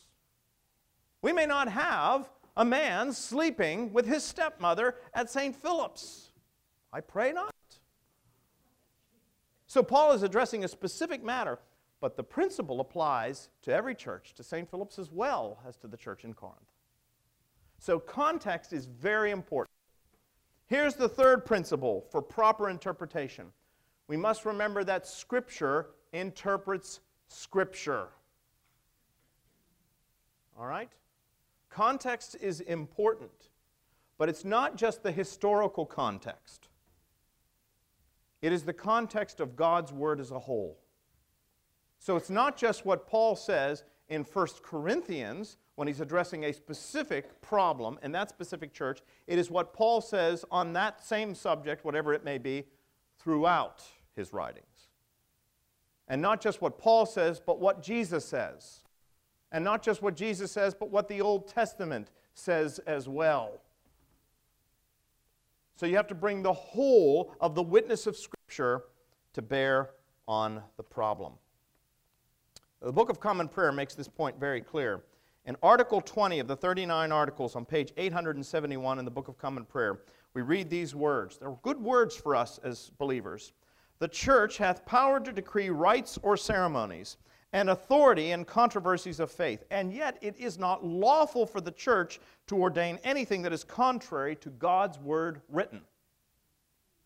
[1.26, 5.56] We may not have a man sleeping with his stepmother at St.
[5.56, 6.30] Philip's.
[6.92, 7.52] I pray not.
[9.66, 11.58] So, Paul is addressing a specific matter,
[12.00, 14.70] but the principle applies to every church, to St.
[14.70, 16.70] Philip's as well as to the church in Corinth.
[17.80, 19.74] So, context is very important.
[20.66, 23.46] Here's the third principle for proper interpretation
[24.06, 28.10] we must remember that Scripture interprets Scripture.
[30.56, 30.88] All right?
[31.76, 33.50] Context is important,
[34.16, 36.68] but it's not just the historical context,
[38.40, 40.78] it is the context of God's Word as a whole.
[41.98, 47.42] So it's not just what Paul says in 1 Corinthians when he's addressing a specific
[47.42, 49.02] problem in that specific church.
[49.26, 52.64] It is what Paul says on that same subject, whatever it may be,
[53.18, 53.84] throughout
[54.14, 54.88] his writings.
[56.08, 58.85] And not just what Paul says, but what Jesus says.
[59.52, 63.60] And not just what Jesus says, but what the Old Testament says as well.
[65.76, 68.84] So you have to bring the whole of the witness of Scripture
[69.34, 69.90] to bear
[70.26, 71.34] on the problem.
[72.80, 75.02] The Book of Common Prayer makes this point very clear.
[75.44, 79.64] In Article 20 of the 39 articles on page 871 in the Book of Common
[79.64, 80.00] Prayer,
[80.34, 81.38] we read these words.
[81.38, 83.52] They're good words for us as believers.
[83.98, 87.16] The church hath power to decree rites or ceremonies,
[87.52, 92.20] and authority in controversies of faith, and yet it is not lawful for the church
[92.48, 95.80] to ordain anything that is contrary to God's word written.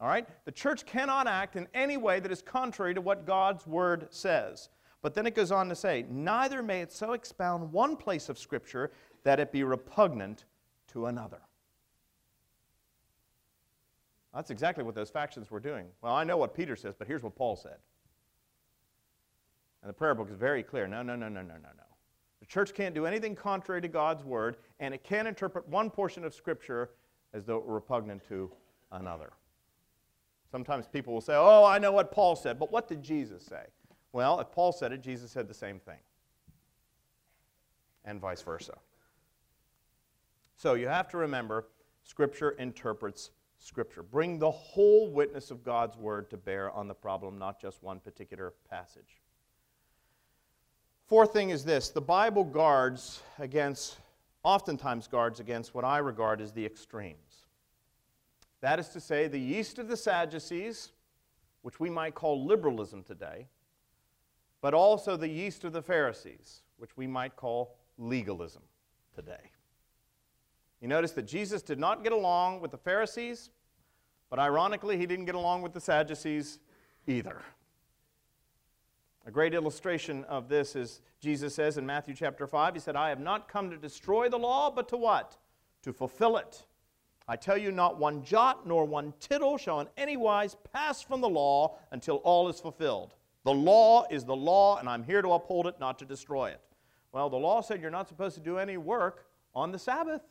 [0.00, 0.26] All right?
[0.46, 4.70] The church cannot act in any way that is contrary to what God's word says.
[5.02, 8.38] But then it goes on to say, Neither may it so expound one place of
[8.38, 8.90] Scripture
[9.24, 10.44] that it be repugnant
[10.88, 11.40] to another.
[14.34, 15.86] That's exactly what those factions were doing.
[16.02, 17.76] Well, I know what Peter says, but here's what Paul said.
[19.82, 20.86] And the prayer book is very clear.
[20.86, 21.84] No, no, no, no, no, no, no.
[22.40, 26.24] The church can't do anything contrary to God's word, and it can't interpret one portion
[26.24, 26.90] of Scripture
[27.32, 28.50] as though it were repugnant to
[28.92, 29.32] another.
[30.50, 33.64] Sometimes people will say, Oh, I know what Paul said, but what did Jesus say?
[34.12, 36.00] Well, if Paul said it, Jesus said the same thing,
[38.04, 38.76] and vice versa.
[40.56, 41.68] So you have to remember
[42.02, 44.02] Scripture interprets Scripture.
[44.02, 48.00] Bring the whole witness of God's Word to bear on the problem, not just one
[48.00, 49.19] particular passage.
[51.10, 53.98] Fourth thing is this the Bible guards against,
[54.44, 57.46] oftentimes guards against what I regard as the extremes.
[58.60, 60.92] That is to say, the yeast of the Sadducees,
[61.62, 63.48] which we might call liberalism today,
[64.60, 68.62] but also the yeast of the Pharisees, which we might call legalism
[69.12, 69.50] today.
[70.80, 73.50] You notice that Jesus did not get along with the Pharisees,
[74.28, 76.60] but ironically, he didn't get along with the Sadducees
[77.08, 77.42] either.
[79.26, 83.10] A great illustration of this is Jesus says in Matthew chapter 5, He said, I
[83.10, 85.36] have not come to destroy the law, but to what?
[85.82, 86.64] To fulfill it.
[87.28, 91.20] I tell you, not one jot nor one tittle shall in any wise pass from
[91.20, 93.14] the law until all is fulfilled.
[93.44, 96.60] The law is the law, and I'm here to uphold it, not to destroy it.
[97.12, 100.22] Well, the law said you're not supposed to do any work on the Sabbath.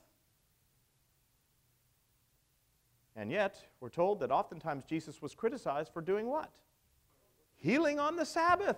[3.15, 6.51] And yet, we're told that oftentimes Jesus was criticized for doing what?
[7.59, 8.77] Healing on the Sabbath.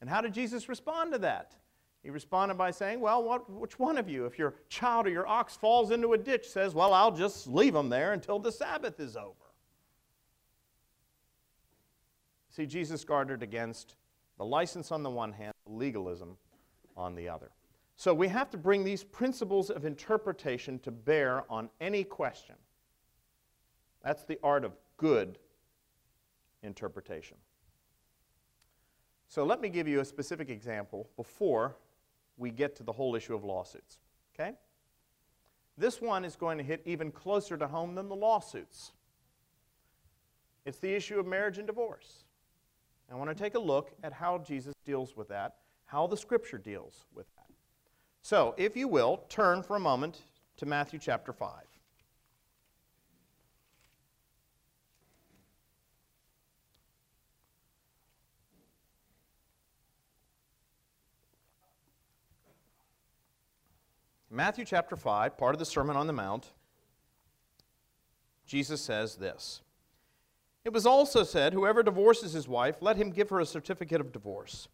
[0.00, 1.54] And how did Jesus respond to that?
[2.02, 5.26] He responded by saying, Well, what, which one of you, if your child or your
[5.26, 9.00] ox falls into a ditch, says, Well, I'll just leave them there until the Sabbath
[9.00, 9.32] is over?
[12.50, 13.96] See, Jesus guarded against
[14.36, 16.36] the license on the one hand, legalism
[16.96, 17.50] on the other.
[17.96, 22.56] So we have to bring these principles of interpretation to bear on any question.
[24.02, 25.38] That's the art of good
[26.64, 27.36] interpretation.
[29.28, 31.76] So let me give you a specific example before
[32.36, 33.98] we get to the whole issue of lawsuits.
[34.34, 34.52] Okay?
[35.76, 38.92] This one is going to hit even closer to home than the lawsuits.
[40.64, 42.24] It's the issue of marriage and divorce.
[43.10, 46.58] I want to take a look at how Jesus deals with that, how the Scripture
[46.58, 47.44] deals with that.
[48.22, 50.22] So, if you will, turn for a moment
[50.56, 51.50] to Matthew chapter 5.
[64.34, 66.50] Matthew chapter 5, part of the Sermon on the Mount,
[68.46, 69.62] Jesus says this
[70.64, 74.12] It was also said, Whoever divorces his wife, let him give her a certificate of
[74.12, 74.66] divorce.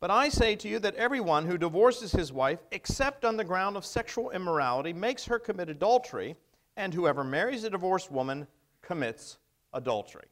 [0.00, 3.78] But I say to you that everyone who divorces his wife, except on the ground
[3.78, 6.36] of sexual immorality, makes her commit adultery,
[6.76, 8.46] and whoever marries a divorced woman
[8.82, 9.38] commits
[9.72, 10.26] adultery.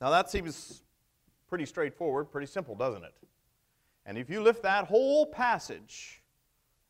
[0.00, 0.84] Now that seems
[1.48, 3.12] pretty straightforward, pretty simple, doesn't it?
[4.04, 6.22] And if you lift that whole passage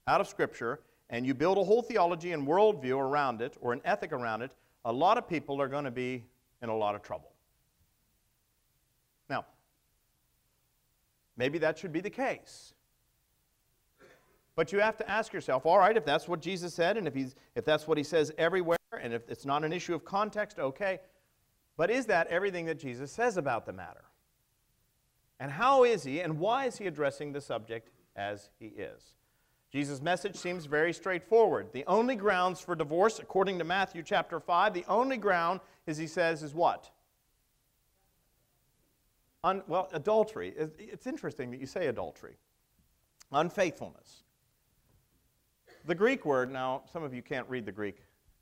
[0.06, 3.82] out of Scripture and you build a whole theology and worldview around it, or an
[3.84, 4.50] ethic around it,
[4.84, 6.24] a lot of people are going to be
[6.62, 7.32] in a lot of trouble.
[9.28, 9.44] Now,
[11.36, 12.74] maybe that should be the case.
[14.54, 17.14] But you have to ask yourself, all right, if that's what Jesus said, and if,
[17.14, 20.58] he's, if that's what he says everywhere, and if it's not an issue of context,
[20.58, 21.00] okay.
[21.76, 24.04] But is that everything that Jesus says about the matter?
[25.42, 29.16] And how is he, and why is he addressing the subject as he is?
[29.72, 31.72] Jesus' message seems very straightforward.
[31.72, 36.06] The only grounds for divorce, according to Matthew chapter 5, the only ground, as he
[36.06, 36.92] says, is what?
[39.42, 40.54] Un, well, adultery.
[40.56, 42.36] It's interesting that you say adultery.
[43.32, 44.22] Unfaithfulness.
[45.86, 47.96] The Greek word, now, some of you can't read the Greek.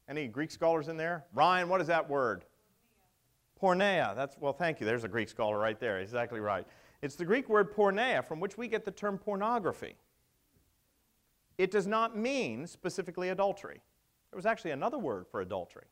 [0.07, 1.25] Any Greek scholars in there?
[1.33, 2.45] Ryan, what is that word?
[3.59, 4.15] Porneia.
[4.15, 4.87] That's, well, thank you.
[4.87, 6.01] There's a Greek scholar right there.
[6.01, 6.67] Exactly right.
[7.03, 9.95] It's the Greek word porneia, from which we get the term pornography.
[11.57, 13.81] It does not mean specifically adultery.
[14.31, 15.87] There was actually another word for adultery.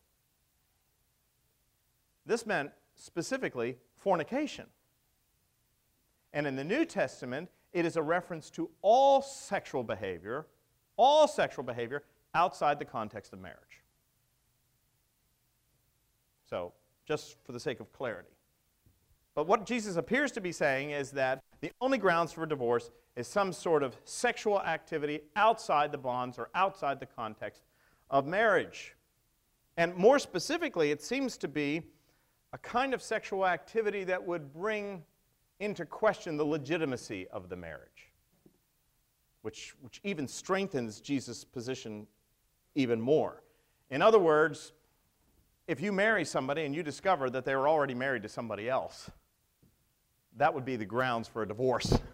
[2.26, 4.66] This meant specifically fornication.
[6.32, 10.46] And in the New Testament, it is a reference to all sexual behavior,
[10.96, 12.04] all sexual behavior
[12.34, 13.82] outside the context of marriage.
[16.48, 16.72] So,
[17.06, 18.28] just for the sake of clarity.
[19.38, 23.28] But what Jesus appears to be saying is that the only grounds for divorce is
[23.28, 27.62] some sort of sexual activity outside the bonds or outside the context
[28.10, 28.96] of marriage.
[29.76, 31.82] And more specifically, it seems to be
[32.52, 35.04] a kind of sexual activity that would bring
[35.60, 38.10] into question the legitimacy of the marriage,
[39.42, 42.08] which, which even strengthens Jesus' position
[42.74, 43.44] even more.
[43.88, 44.72] In other words,
[45.68, 49.08] if you marry somebody and you discover that they were already married to somebody else,
[50.38, 51.96] that would be the grounds for a divorce.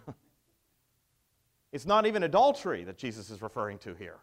[1.74, 4.18] It's not even adultery that Jesus is referring to here.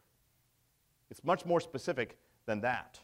[1.09, 2.97] It's much more specific than that.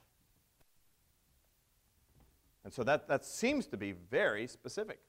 [2.64, 5.00] And so that, that seems to be very specific.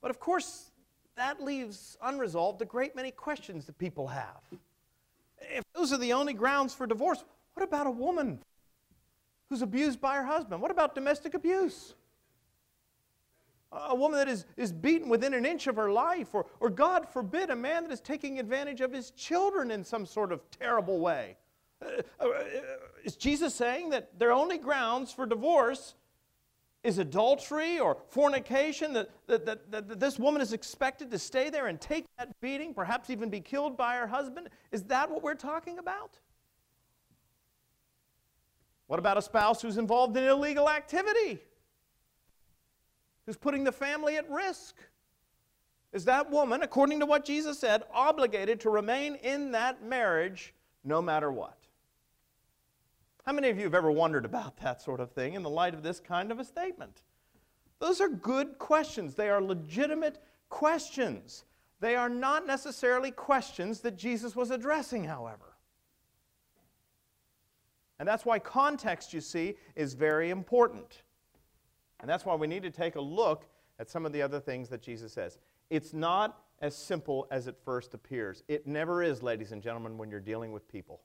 [0.00, 0.70] But of course,
[1.16, 4.40] that leaves unresolved a great many questions that people have.
[5.40, 8.38] If those are the only grounds for divorce, what about a woman
[9.48, 10.62] who's abused by her husband?
[10.62, 11.94] What about domestic abuse?
[13.72, 17.08] A woman that is, is beaten within an inch of her life, or, or God
[17.08, 21.00] forbid, a man that is taking advantage of his children in some sort of terrible
[21.00, 21.36] way.
[21.82, 21.86] Uh,
[22.20, 22.26] uh,
[23.04, 25.94] is Jesus saying that their only grounds for divorce
[26.84, 31.68] is adultery or fornication, that, that, that, that, this woman is expected to stay there
[31.68, 34.48] and take that beating, perhaps even be killed by her husband?
[34.72, 36.18] Is that what we're talking about?
[38.88, 41.40] What about a spouse who's involved in illegal activity?
[43.26, 44.76] Who's putting the family at risk.
[45.92, 50.54] Is that woman, according to what Jesus said, obligated to remain in that marriage
[50.84, 51.58] no matter what?
[53.24, 55.74] How many of you have ever wondered about that sort of thing in the light
[55.74, 57.02] of this kind of a statement?
[57.78, 59.14] Those are good questions.
[59.14, 61.44] They are legitimate questions.
[61.80, 65.56] They are not necessarily questions that Jesus was addressing, however.
[67.98, 71.01] And that's why context, you see, is very important.
[72.02, 73.46] And that's why we need to take a look
[73.78, 75.38] at some of the other things that Jesus says.
[75.70, 78.42] It's not as simple as it first appears.
[78.48, 81.00] It never is, ladies and gentlemen, when you're dealing with people.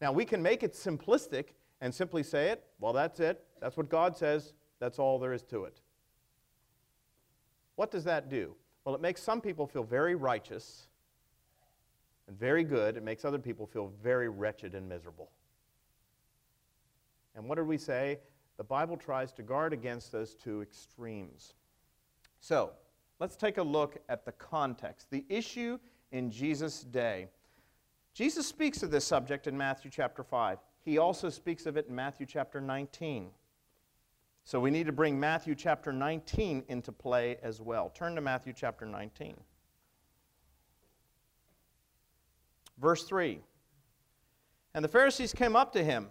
[0.00, 1.48] Now, we can make it simplistic
[1.80, 3.42] and simply say it, well, that's it.
[3.60, 4.54] That's what God says.
[4.78, 5.80] That's all there is to it.
[7.76, 8.54] What does that do?
[8.84, 10.86] Well, it makes some people feel very righteous
[12.28, 12.96] and very good.
[12.96, 15.30] It makes other people feel very wretched and miserable.
[17.34, 18.18] And what did we say?
[18.60, 21.54] The Bible tries to guard against those two extremes.
[22.40, 22.72] So,
[23.18, 25.78] let's take a look at the context, the issue
[26.12, 27.28] in Jesus' day.
[28.12, 30.58] Jesus speaks of this subject in Matthew chapter 5.
[30.84, 33.30] He also speaks of it in Matthew chapter 19.
[34.44, 37.88] So we need to bring Matthew chapter 19 into play as well.
[37.94, 39.36] Turn to Matthew chapter 19.
[42.78, 43.40] Verse 3
[44.74, 46.10] And the Pharisees came up to him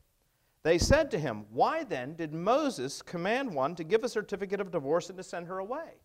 [0.63, 4.71] They said to him, Why then did Moses command one to give a certificate of
[4.71, 5.95] divorce and to send her away?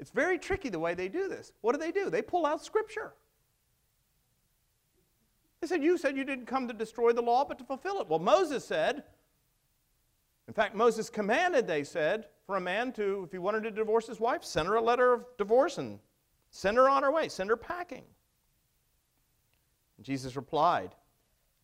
[0.00, 1.52] It's very tricky the way they do this.
[1.60, 2.08] What do they do?
[2.08, 3.12] They pull out Scripture.
[5.60, 8.08] They said, You said you didn't come to destroy the law, but to fulfill it.
[8.08, 9.04] Well, Moses said,
[10.46, 14.06] in fact, Moses commanded, they said, for a man to, if he wanted to divorce
[14.06, 15.98] his wife, send her a letter of divorce and
[16.50, 18.04] send her on her way, send her packing.
[19.98, 20.94] And Jesus replied,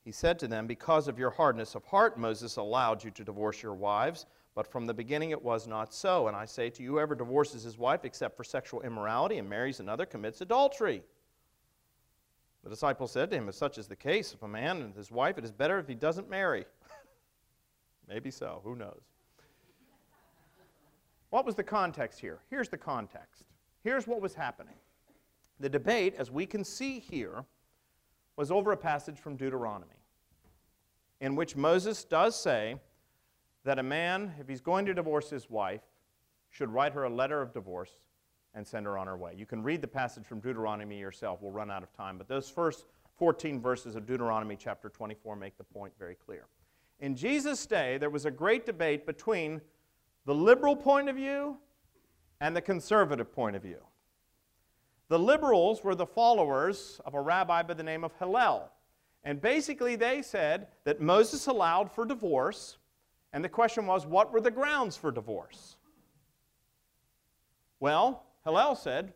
[0.05, 3.63] He said to them, Because of your hardness of heart, Moses allowed you to divorce
[3.63, 6.29] your wives, but from the beginning it was not so.
[6.29, 9.81] And I say to you, whoever divorces his wife except for sexual immorality and marries
[9.81, 11.03] another commits adultery.
[12.63, 15.11] The disciple said to him, If such is the case of a man and his
[15.11, 16.67] wife, it is better if he doesn't marry.
[18.09, 19.01] Maybe so, who knows?
[21.31, 22.41] What was the context here?
[22.49, 23.45] Here's the context.
[23.83, 24.77] Here's what was happening.
[25.61, 27.45] The debate, as we can see here,
[28.37, 29.95] was over a passage from Deuteronomy
[31.21, 32.77] in which Moses does say
[33.65, 35.81] that a man, if he's going to divorce his wife,
[36.51, 37.93] should write her a letter of divorce
[38.55, 39.33] and send her on her way.
[39.37, 41.41] You can read the passage from Deuteronomy yourself.
[41.43, 42.19] We'll run out of time.
[42.19, 46.47] But those first 14 verses of Deuteronomy chapter 24 make the point very clear.
[47.01, 49.61] In Jesus' day, there was a great debate between
[50.27, 51.57] the liberal point of view
[52.41, 53.81] and the conservative point of view.
[55.09, 58.71] The liberals were the followers of a rabbi by the name of Hillel.
[59.23, 62.79] And basically, they said that Moses allowed for divorce,
[63.33, 65.77] and the question was, what were the grounds for divorce?
[67.81, 69.13] Well, Hillel said,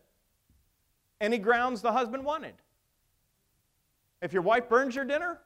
[1.21, 2.53] any grounds the husband wanted.
[4.21, 5.39] If your wife burns your dinner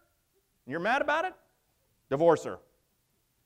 [0.66, 1.34] and you're mad about it,
[2.10, 2.60] divorce her.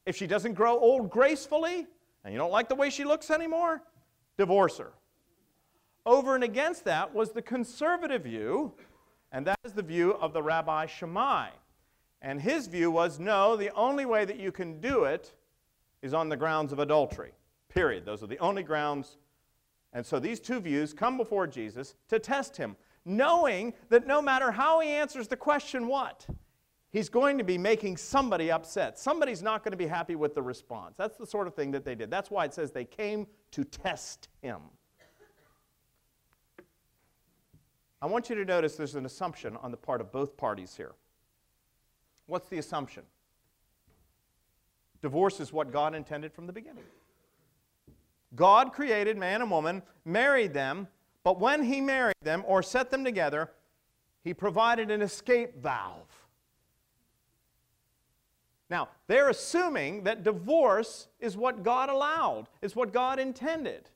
[0.05, 1.85] If she doesn't grow old gracefully
[2.23, 3.81] and you don't like the way she looks anymore,
[4.37, 4.93] divorce her.
[6.07, 8.73] Over and against that was the conservative view,
[9.31, 11.49] and that is the view of the Rabbi Shammai.
[12.23, 15.33] And his view was no, the only way that you can do it
[16.01, 17.33] is on the grounds of adultery.
[17.69, 18.05] Period.
[18.05, 19.17] Those are the only grounds
[19.93, 24.51] and so these two views come before Jesus to test him, knowing that no matter
[24.51, 26.27] how he answers the question, what?
[26.91, 28.97] He's going to be making somebody upset.
[28.97, 30.95] Somebody's not going to be happy with the response.
[30.97, 32.09] That's the sort of thing that they did.
[32.09, 34.61] That's why it says they came to test him.
[38.01, 40.93] I want you to notice there's an assumption on the part of both parties here.
[42.27, 43.03] What's the assumption?
[45.01, 46.83] Divorce is what God intended from the beginning.
[48.35, 50.87] God created man and woman, married them,
[51.23, 53.51] but when He married them or set them together,
[54.23, 56.07] He provided an escape valve.
[58.69, 63.89] Now, they're assuming that divorce is what God allowed, is what God intended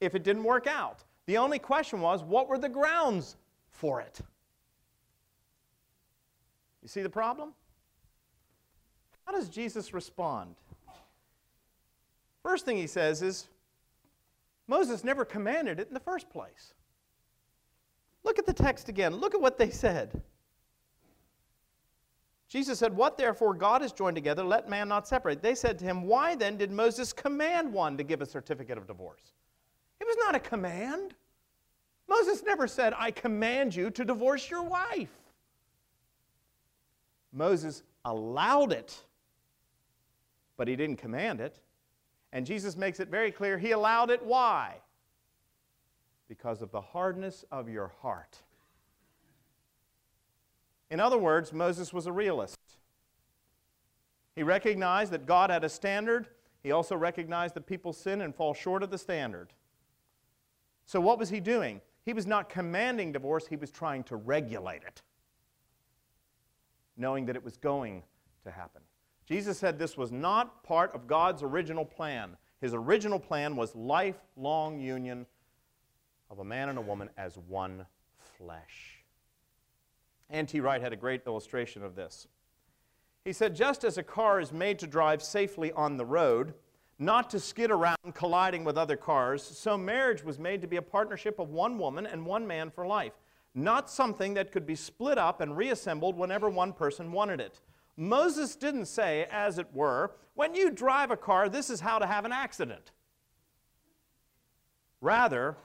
[0.00, 1.02] if it didn't work out.
[1.28, 3.36] The only question was what were the grounds
[3.68, 4.18] for it?
[6.80, 7.52] You see the problem?
[9.26, 10.54] How does Jesus respond?
[12.42, 13.46] First thing he says is
[14.68, 16.72] Moses never commanded it in the first place.
[18.24, 19.14] Look at the text again.
[19.14, 20.22] Look at what they said.
[22.48, 25.42] Jesus said, What therefore God has joined together, let man not separate.
[25.42, 28.86] They said to him, Why then did Moses command one to give a certificate of
[28.86, 29.34] divorce?
[30.00, 31.14] It was not a command.
[32.08, 35.12] Moses never said, I command you to divorce your wife.
[37.32, 39.02] Moses allowed it,
[40.56, 41.60] but he didn't command it.
[42.32, 44.24] And Jesus makes it very clear he allowed it.
[44.24, 44.76] Why?
[46.28, 48.38] Because of the hardness of your heart.
[50.90, 52.58] In other words, Moses was a realist.
[54.34, 56.28] He recognized that God had a standard.
[56.62, 59.52] He also recognized that people sin and fall short of the standard.
[60.88, 61.82] So, what was he doing?
[62.06, 65.02] He was not commanding divorce, he was trying to regulate it,
[66.96, 68.02] knowing that it was going
[68.44, 68.80] to happen.
[69.26, 72.38] Jesus said this was not part of God's original plan.
[72.62, 75.26] His original plan was lifelong union
[76.30, 77.84] of a man and a woman as one
[78.38, 79.04] flesh.
[80.30, 80.58] N.T.
[80.60, 82.28] Wright had a great illustration of this.
[83.26, 86.54] He said, Just as a car is made to drive safely on the road,
[86.98, 90.82] not to skid around colliding with other cars, so marriage was made to be a
[90.82, 93.12] partnership of one woman and one man for life,
[93.54, 97.60] not something that could be split up and reassembled whenever one person wanted it.
[97.96, 102.06] Moses didn't say, as it were, when you drive a car, this is how to
[102.06, 102.92] have an accident.
[105.00, 105.56] Rather,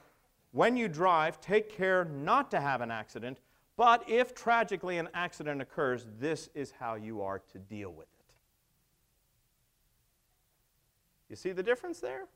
[0.52, 3.38] when you drive, take care not to have an accident,
[3.76, 8.13] But if tragically an accident occurs, this is how you are to deal with it.
[11.28, 12.26] You see the difference there?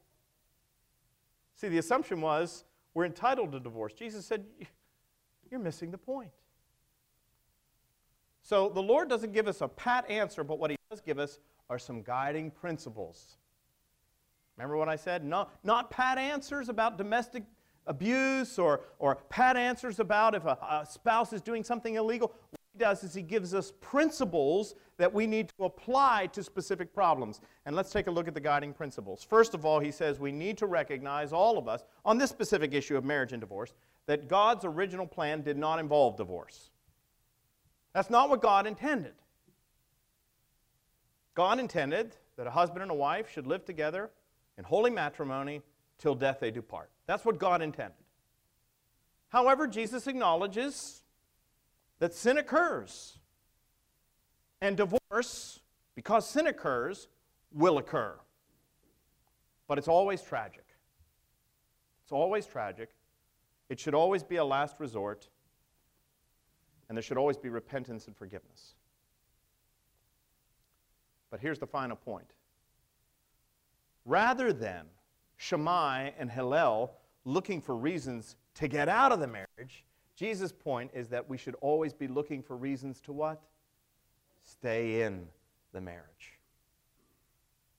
[1.55, 2.65] See, the assumption was
[2.95, 3.93] we're entitled to divorce.
[3.93, 4.45] Jesus said,
[5.51, 6.31] You're missing the point.
[8.43, 11.39] So the Lord doesn't give us a pat answer, but what He does give us
[11.69, 13.37] are some guiding principles.
[14.57, 15.25] Remember what I said?
[15.25, 17.45] No, not pat answers about domestic
[17.87, 22.33] abuse or, or pat answers about if a, a spouse is doing something illegal.
[22.79, 27.41] Does is he gives us principles that we need to apply to specific problems.
[27.67, 29.25] And let's take a look at the guiding principles.
[29.25, 32.75] First of all, he says we need to recognize, all of us, on this specific
[32.75, 33.75] issue of marriage and divorce,
[34.07, 36.71] that God's original plan did not involve divorce.
[37.95, 39.15] That's not what God intended.
[41.35, 44.11] God intended that a husband and a wife should live together
[44.57, 45.63] in holy matrimony
[45.99, 46.91] till death they do part.
[47.07, 47.95] That's what God intended.
[49.29, 51.03] However, Jesus acknowledges
[51.99, 53.19] that sin occurs.
[54.61, 55.61] And divorce,
[55.95, 57.09] because sin occurs,
[57.53, 58.19] will occur.
[59.67, 60.65] But it's always tragic.
[62.03, 62.91] It's always tragic.
[63.69, 65.29] It should always be a last resort.
[66.89, 68.75] And there should always be repentance and forgiveness.
[71.31, 72.33] But here's the final point.
[74.07, 74.87] Rather than
[75.37, 76.95] Shammai and Hillel
[77.25, 79.85] looking for reasons to get out of the marriage,
[80.19, 83.41] Jesus' point is that we should always be looking for reasons to what?
[84.43, 85.29] Stay in
[85.73, 86.41] the marriage.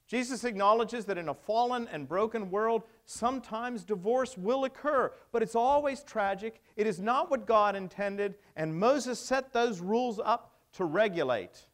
[0.08, 5.54] Jesus acknowledges that in a fallen and broken world, sometimes divorce will occur, but it's
[5.54, 6.62] always tragic.
[6.78, 11.68] It is not what God intended, and Moses set those rules up to regulate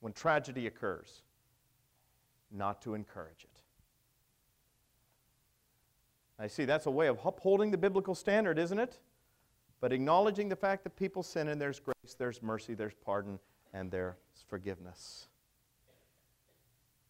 [0.00, 1.22] when tragedy occurs,
[2.50, 3.49] not to encourage it.
[6.40, 8.98] I see that's a way of upholding the biblical standard, isn't it?
[9.80, 13.38] But acknowledging the fact that people sin and there's grace, there's mercy, there's pardon,
[13.74, 14.14] and there's
[14.48, 15.28] forgiveness.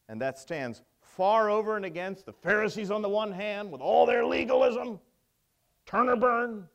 [0.08, 4.04] And that stands far over and against the Pharisees on the one hand with all
[4.04, 4.98] their legalism,
[5.86, 6.68] turn or burn,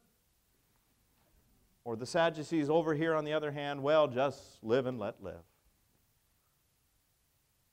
[1.84, 5.44] or the Sadducees over here on the other hand, well, just live and let live.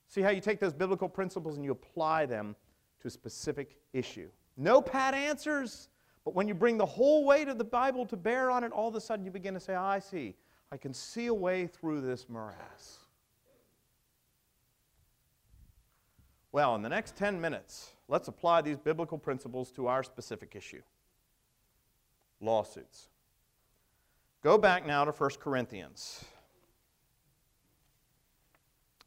[0.09, 2.55] See how you take those biblical principles and you apply them
[3.01, 4.29] to a specific issue.
[4.57, 5.89] No pat answers.
[6.25, 8.87] But when you bring the whole weight of the Bible to bear on it, all
[8.87, 10.35] of a sudden you begin to say, oh, I see.
[10.71, 12.99] I can see a way through this morass.
[16.51, 20.81] Well, in the next 10 minutes, let's apply these biblical principles to our specific issue
[22.39, 23.07] lawsuits.
[24.43, 26.25] Go back now to 1 Corinthians.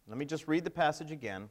[0.09, 1.51] Let me just read the passage again.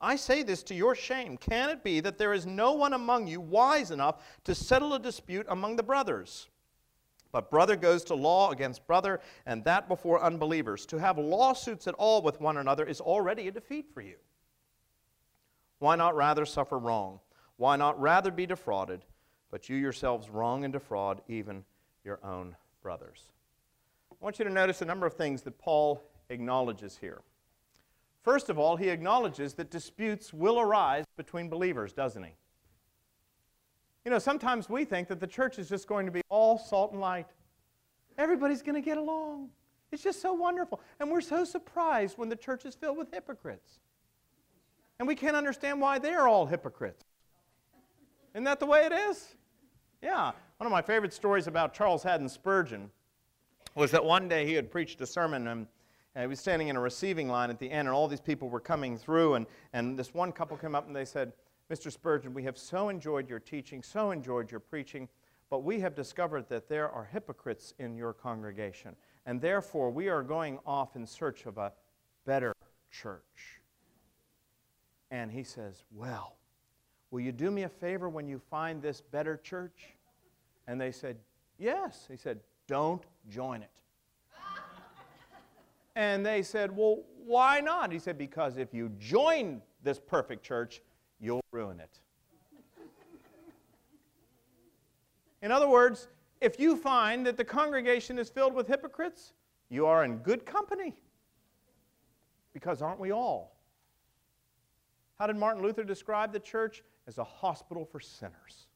[0.00, 1.36] I say this to your shame.
[1.36, 4.98] Can it be that there is no one among you wise enough to settle a
[4.98, 6.48] dispute among the brothers?
[7.32, 10.86] But brother goes to law against brother, and that before unbelievers.
[10.86, 14.16] To have lawsuits at all with one another is already a defeat for you.
[15.78, 17.20] Why not rather suffer wrong?
[17.56, 19.04] Why not rather be defrauded?
[19.50, 21.64] But you yourselves wrong and defraud even
[22.04, 23.24] your own brothers.
[24.12, 27.20] I want you to notice a number of things that Paul acknowledges here.
[28.22, 32.32] First of all, he acknowledges that disputes will arise between believers, doesn't he?
[34.04, 36.92] You know, sometimes we think that the church is just going to be all salt
[36.92, 37.26] and light.
[38.16, 39.50] Everybody's going to get along.
[39.92, 40.80] It's just so wonderful.
[41.00, 43.80] And we're so surprised when the church is filled with hypocrites.
[44.98, 47.04] And we can't understand why they're all hypocrites.
[48.34, 49.36] Isn't that the way it is?
[50.02, 50.32] Yeah.
[50.58, 52.90] One of my favorite stories about Charles Haddon Spurgeon
[53.74, 55.66] was that one day he had preached a sermon and
[56.14, 58.48] and he was standing in a receiving line at the end, and all these people
[58.48, 59.34] were coming through.
[59.34, 61.32] And, and this one couple came up and they said,
[61.70, 61.92] Mr.
[61.92, 65.08] Spurgeon, we have so enjoyed your teaching, so enjoyed your preaching,
[65.50, 68.96] but we have discovered that there are hypocrites in your congregation.
[69.26, 71.72] And therefore, we are going off in search of a
[72.24, 72.54] better
[72.90, 73.60] church.
[75.10, 76.36] And he says, Well,
[77.10, 79.94] will you do me a favor when you find this better church?
[80.66, 81.18] And they said,
[81.58, 82.06] Yes.
[82.10, 83.70] He said, Don't join it.
[85.98, 87.90] And they said, Well, why not?
[87.90, 90.80] He said, Because if you join this perfect church,
[91.18, 91.98] you'll ruin it.
[95.42, 96.06] In other words,
[96.40, 99.32] if you find that the congregation is filled with hypocrites,
[99.70, 100.94] you are in good company.
[102.52, 103.56] Because aren't we all?
[105.18, 106.84] How did Martin Luther describe the church?
[107.08, 108.68] As a hospital for sinners.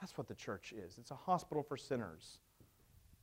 [0.00, 2.38] That's what the church is it's a hospital for sinners.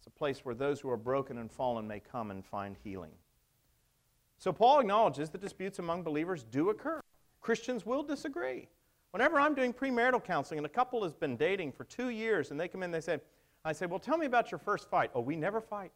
[0.07, 3.11] A place where those who are broken and fallen may come and find healing.
[4.37, 7.01] So Paul acknowledges that disputes among believers do occur.
[7.41, 8.67] Christians will disagree.
[9.11, 12.59] Whenever I'm doing premarital counseling and a couple has been dating for two years and
[12.59, 13.19] they come in, they say,
[13.65, 15.11] I say, Well, tell me about your first fight.
[15.13, 15.91] Oh, we never fight.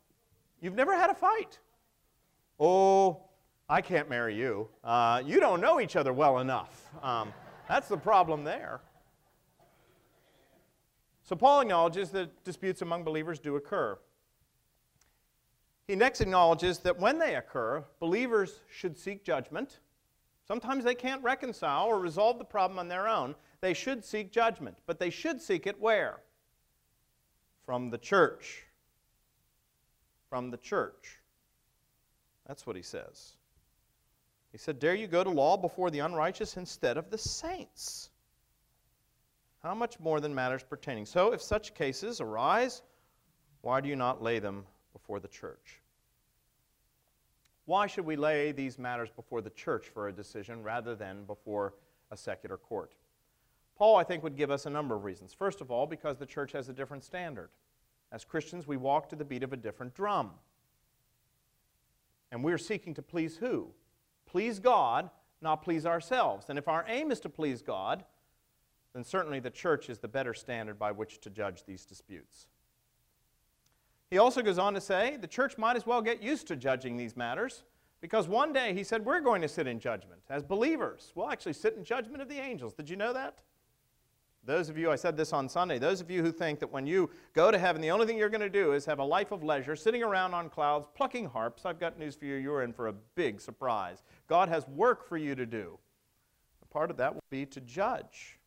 [0.59, 1.59] You've never had a fight.
[2.59, 3.21] Oh,
[3.69, 4.67] I can't marry you.
[4.83, 6.89] Uh, you don't know each other well enough.
[7.01, 7.33] Um,
[7.67, 8.81] that's the problem there.
[11.23, 13.97] So Paul acknowledges that disputes among believers do occur.
[15.87, 19.79] He next acknowledges that when they occur, believers should seek judgment.
[20.47, 23.35] Sometimes they can't reconcile or resolve the problem on their own.
[23.59, 26.21] They should seek judgment, but they should seek it where?
[27.65, 28.63] From the church.
[30.29, 31.19] From the church.
[32.47, 33.33] That's what he says.
[34.51, 38.10] He said, Dare you go to law before the unrighteous instead of the saints?
[39.63, 41.05] How much more than matters pertaining?
[41.05, 42.81] So, if such cases arise,
[43.61, 45.81] why do you not lay them before the church?
[47.65, 51.75] Why should we lay these matters before the church for a decision rather than before
[52.09, 52.93] a secular court?
[53.77, 55.33] Paul, I think, would give us a number of reasons.
[55.33, 57.49] First of all, because the church has a different standard.
[58.11, 60.31] As Christians, we walk to the beat of a different drum.
[62.31, 63.69] And we're seeking to please who?
[64.25, 65.09] Please God,
[65.41, 66.47] not please ourselves.
[66.49, 68.03] And if our aim is to please God,
[68.93, 72.47] then certainly the church is the better standard by which to judge these disputes.
[74.09, 76.97] He also goes on to say the church might as well get used to judging
[76.97, 77.63] these matters
[78.01, 81.13] because one day he said, We're going to sit in judgment as believers.
[81.15, 82.73] We'll actually sit in judgment of the angels.
[82.73, 83.39] Did you know that?
[84.43, 86.87] Those of you, I said this on Sunday, those of you who think that when
[86.87, 89.31] you go to heaven, the only thing you're going to do is have a life
[89.31, 92.37] of leisure, sitting around on clouds, plucking harps, I've got news for you.
[92.37, 94.01] You're in for a big surprise.
[94.27, 95.77] God has work for you to do.
[96.71, 98.39] Part of that will be to judge.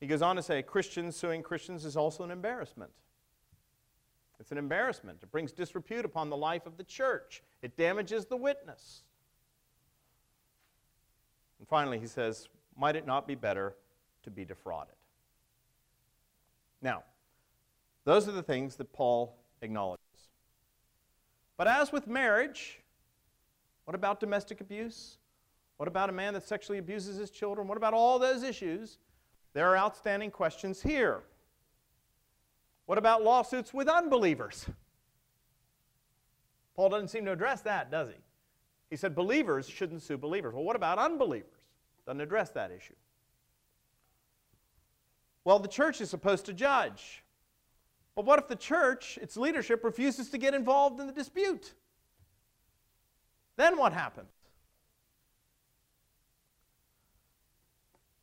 [0.00, 2.90] He goes on to say Christians suing Christians is also an embarrassment.
[4.38, 5.18] It's an embarrassment.
[5.22, 9.02] It brings disrepute upon the life of the church, it damages the witness.
[11.58, 13.74] And finally, he says, Might it not be better
[14.22, 14.94] to be defrauded?
[16.80, 17.04] Now,
[18.04, 20.00] those are the things that Paul acknowledges.
[21.58, 22.80] But as with marriage,
[23.84, 25.18] what about domestic abuse?
[25.76, 27.68] What about a man that sexually abuses his children?
[27.68, 28.98] What about all those issues?
[29.52, 31.22] There are outstanding questions here.
[32.86, 34.66] What about lawsuits with unbelievers?
[36.76, 38.14] Paul doesn't seem to address that, does he?
[38.90, 40.54] He said believers shouldn't sue believers.
[40.54, 41.50] Well, what about unbelievers?
[42.06, 42.94] Doesn't address that issue.
[45.44, 47.22] Well, the church is supposed to judge.
[48.14, 51.74] But what if the church, its leadership, refuses to get involved in the dispute?
[53.56, 54.32] Then what happens?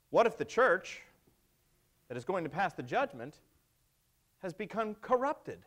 [0.09, 1.01] What if the church
[2.07, 3.39] that is going to pass the judgment
[4.39, 5.59] has become corrupted.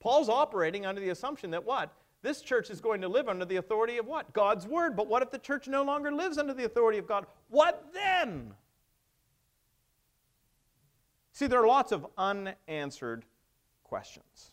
[0.00, 1.92] Paul's operating under the assumption that what?
[2.22, 4.32] This church is going to live under the authority of what?
[4.32, 4.96] God's word.
[4.96, 7.26] But what if the church no longer lives under the authority of God?
[7.48, 8.54] What then?
[11.32, 13.24] See, there are lots of unanswered
[13.84, 14.52] questions.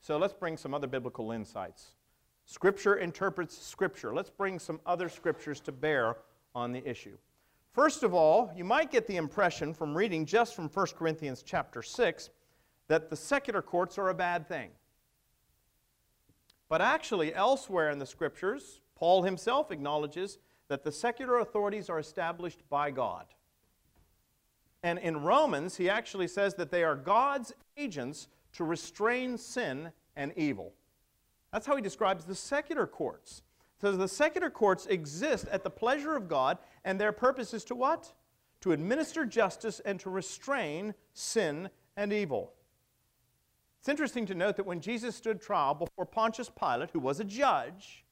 [0.00, 1.92] So let's bring some other biblical insights.
[2.44, 4.14] Scripture interprets Scripture.
[4.14, 6.16] Let's bring some other scriptures to bear
[6.54, 7.16] on the issue.
[7.72, 11.82] First of all, you might get the impression from reading just from 1 Corinthians chapter
[11.82, 12.30] 6
[12.88, 14.70] that the secular courts are a bad thing.
[16.68, 20.38] But actually, elsewhere in the scriptures, Paul himself acknowledges
[20.68, 23.26] that the secular authorities are established by God.
[24.82, 30.32] And in Romans, he actually says that they are God's agents to restrain sin and
[30.36, 30.72] evil.
[31.52, 33.42] That's how he describes the secular courts.
[33.82, 37.74] So the secular courts exist at the pleasure of God, and their purpose is to
[37.74, 38.12] what?
[38.60, 42.52] To administer justice and to restrain sin and evil.
[43.80, 47.24] It's interesting to note that when Jesus stood trial before Pontius Pilate, who was a
[47.24, 48.04] judge,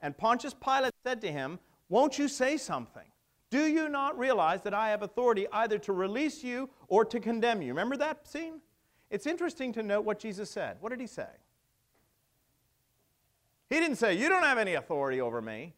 [0.00, 3.06] and Pontius Pilate said to him, Won't you say something?
[3.50, 7.62] Do you not realize that I have authority either to release you or to condemn
[7.62, 7.68] you?
[7.68, 8.60] Remember that scene?
[9.10, 10.78] It's interesting to note what Jesus said.
[10.80, 11.28] What did he say?
[13.70, 15.74] He didn't say, You don't have any authority over me.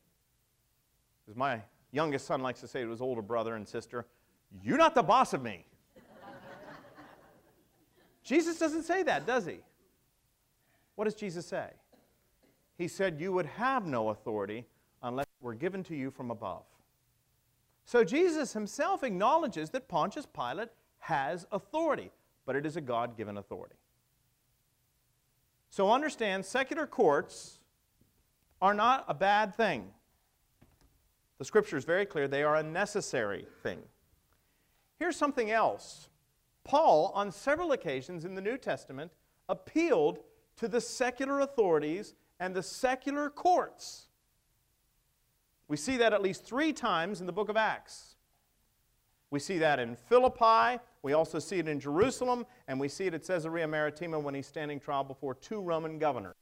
[1.28, 1.60] As my
[1.92, 4.06] youngest son likes to say to his older brother and sister,
[4.62, 5.64] You're not the boss of me.
[8.22, 9.58] Jesus doesn't say that, does he?
[10.94, 11.70] What does Jesus say?
[12.76, 14.66] He said, You would have no authority
[15.02, 16.62] unless it were given to you from above.
[17.84, 20.68] So Jesus himself acknowledges that Pontius Pilate
[20.98, 22.10] has authority,
[22.46, 23.74] but it is a God given authority.
[25.70, 27.59] So understand, secular courts
[28.60, 29.90] are not a bad thing.
[31.38, 33.80] The scripture is very clear, they are a necessary thing.
[34.98, 36.08] Here's something else
[36.64, 39.10] Paul, on several occasions in the New Testament,
[39.48, 40.20] appealed
[40.56, 44.08] to the secular authorities and the secular courts.
[45.68, 48.16] We see that at least three times in the book of Acts.
[49.30, 53.14] We see that in Philippi, we also see it in Jerusalem, and we see it
[53.14, 56.34] at Caesarea Maritima when he's standing trial before two Roman governors.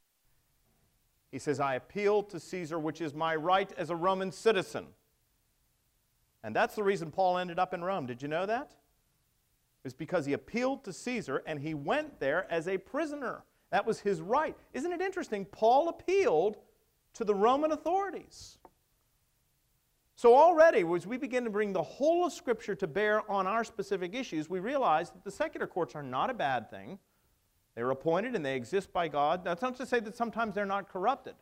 [1.31, 4.87] He says, I appeal to Caesar, which is my right as a Roman citizen.
[6.43, 8.07] And that's the reason Paul ended up in Rome.
[8.07, 8.71] Did you know that?
[8.71, 13.43] It was because he appealed to Caesar and he went there as a prisoner.
[13.71, 14.57] That was his right.
[14.73, 15.45] Isn't it interesting?
[15.45, 16.57] Paul appealed
[17.15, 18.59] to the Roman authorities.
[20.15, 23.63] So, already, as we begin to bring the whole of Scripture to bear on our
[23.63, 26.99] specific issues, we realize that the secular courts are not a bad thing.
[27.79, 29.45] They're appointed and they exist by God.
[29.45, 31.37] That's not to say that sometimes they're not corrupted,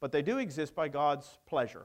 [0.00, 1.84] but they do exist by God's pleasure.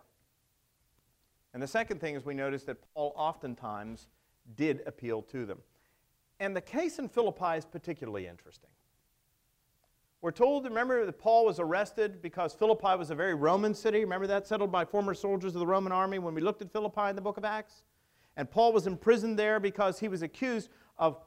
[1.54, 4.08] And the second thing is we notice that Paul oftentimes
[4.56, 5.58] did appeal to them.
[6.40, 8.70] And the case in Philippi is particularly interesting.
[10.22, 14.00] We're told, remember, that Paul was arrested because Philippi was a very Roman city.
[14.00, 14.48] Remember that?
[14.48, 17.22] Settled by former soldiers of the Roman army when we looked at Philippi in the
[17.22, 17.84] book of Acts?
[18.38, 21.18] And Paul was imprisoned there because he was accused of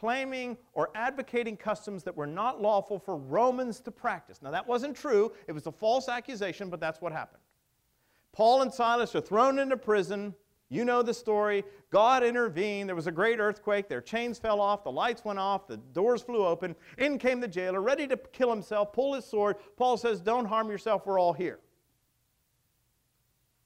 [0.00, 4.40] proclaiming or advocating customs that were not lawful for Romans to practice.
[4.40, 5.32] Now, that wasn't true.
[5.46, 7.42] It was a false accusation, but that's what happened.
[8.32, 10.34] Paul and Silas are thrown into prison.
[10.70, 11.64] You know the story.
[11.90, 12.88] God intervened.
[12.88, 13.88] There was a great earthquake.
[13.88, 14.84] Their chains fell off.
[14.84, 15.66] The lights went off.
[15.66, 16.76] The doors flew open.
[16.96, 19.56] In came the jailer, ready to kill himself, pull his sword.
[19.76, 21.04] Paul says, Don't harm yourself.
[21.04, 21.58] We're all here.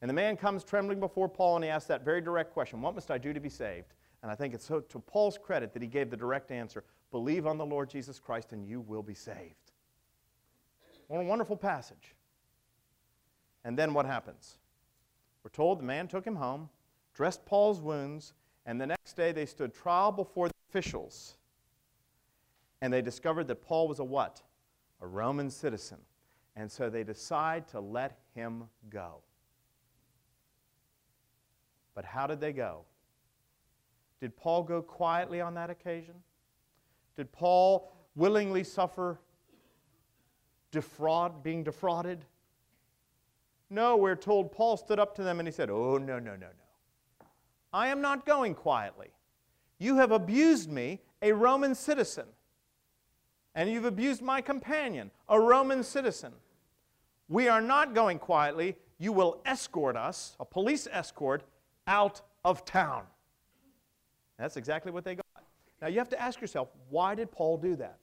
[0.00, 2.94] And the man comes trembling before Paul and he asks that very direct question What
[2.94, 3.94] must I do to be saved?
[4.24, 7.46] And I think it's so to Paul's credit that he gave the direct answer Believe
[7.46, 9.72] on the Lord Jesus Christ and you will be saved.
[11.08, 12.14] What a wonderful passage.
[13.64, 14.56] And then what happens?
[15.42, 16.70] We're told the man took him home
[17.12, 18.32] dressed Paul's wounds,
[18.64, 21.36] and the next day they stood trial before the officials.
[22.80, 24.40] And they discovered that Paul was a what?
[25.02, 25.98] A Roman citizen.
[26.56, 29.18] And so they decide to let him go.
[31.94, 32.86] But how did they go?
[34.24, 36.14] Did Paul go quietly on that occasion?
[37.14, 39.20] Did Paul willingly suffer
[40.70, 42.24] defraud, being defrauded?
[43.68, 46.46] No, we're told Paul stood up to them and he said, Oh, no, no, no,
[46.46, 47.26] no.
[47.70, 49.08] I am not going quietly.
[49.78, 52.24] You have abused me, a Roman citizen.
[53.54, 56.32] And you've abused my companion, a Roman citizen.
[57.28, 58.76] We are not going quietly.
[58.96, 61.42] You will escort us, a police escort,
[61.86, 63.04] out of town.
[64.38, 65.24] That's exactly what they got.
[65.80, 67.98] Now you have to ask yourself, why did Paul do that?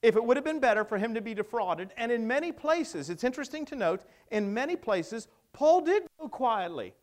[0.00, 3.08] If it would have been better for him to be defrauded, and in many places,
[3.08, 6.94] it's interesting to note, in many places, Paul did go quietly.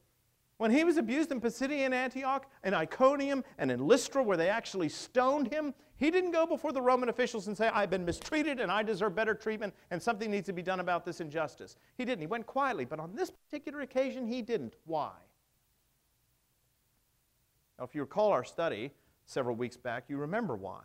[0.58, 4.90] When he was abused in Pisidian Antioch, and Iconium, and in Lystra, where they actually
[4.90, 8.72] stoned him, he didn't go before the Roman officials and say, I've been mistreated and
[8.72, 11.76] I deserve better treatment and something needs to be done about this injustice.
[11.98, 12.22] He didn't.
[12.22, 12.86] He went quietly.
[12.86, 14.76] But on this particular occasion, he didn't.
[14.86, 15.12] Why?
[17.80, 18.92] Now, if you recall our study
[19.26, 20.82] several weeks back, you remember why.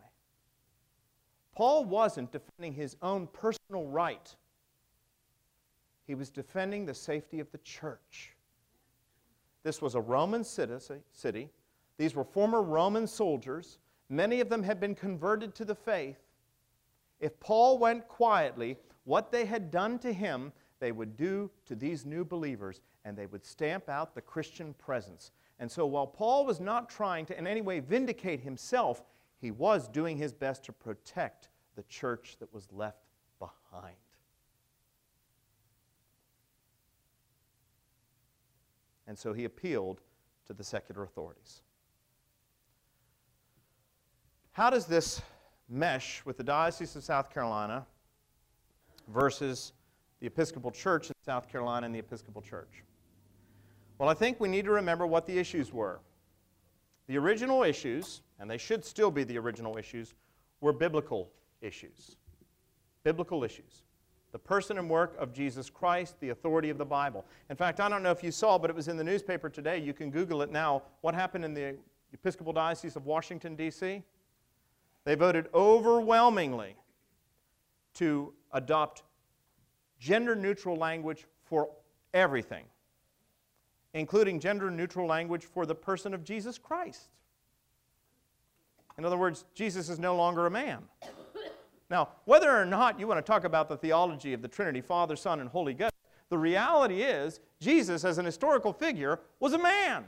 [1.53, 4.33] Paul wasn't defending his own personal right,
[6.07, 8.35] he was defending the safety of the church.
[9.63, 11.49] This was a Roman city.
[11.97, 13.79] These were former Roman soldiers.
[14.09, 16.19] Many of them had been converted to the faith.
[17.19, 22.05] If Paul went quietly, what they had done to him, they would do to these
[22.05, 25.31] new believers, and they would stamp out the Christian presence.
[25.59, 29.03] And so while Paul was not trying to in any way vindicate himself,
[29.39, 33.05] he was doing his best to protect the church that was left
[33.39, 33.95] behind.
[39.07, 40.01] and so he appealed
[40.47, 41.61] to the secular authorities.
[44.51, 45.21] How does this
[45.67, 47.85] mesh with the Diocese of South Carolina
[49.07, 49.73] versus
[50.19, 52.83] the Episcopal Church in South Carolina and the Episcopal Church?
[53.97, 55.99] Well, I think we need to remember what the issues were.
[57.07, 60.13] The original issues, and they should still be the original issues,
[60.59, 61.29] were biblical
[61.61, 62.17] issues.
[63.03, 63.83] Biblical issues
[64.35, 67.23] the person and work of Jesus Christ, the authority of the Bible.
[67.49, 69.77] In fact, I don't know if you saw, but it was in the newspaper today.
[69.77, 70.83] You can Google it now.
[70.99, 71.77] What happened in the
[72.11, 74.03] Episcopal Diocese of Washington, D.C.?
[75.05, 76.75] They voted overwhelmingly
[77.93, 79.03] to adopt
[79.99, 81.69] gender neutral language for
[82.13, 82.65] everything.
[83.95, 87.09] Including gender neutral language for the person of Jesus Christ.
[88.97, 90.83] In other words, Jesus is no longer a man.
[91.89, 95.15] Now, whether or not you want to talk about the theology of the Trinity, Father,
[95.15, 95.93] Son, and Holy Ghost,
[96.29, 100.05] the reality is Jesus, as an historical figure, was a man.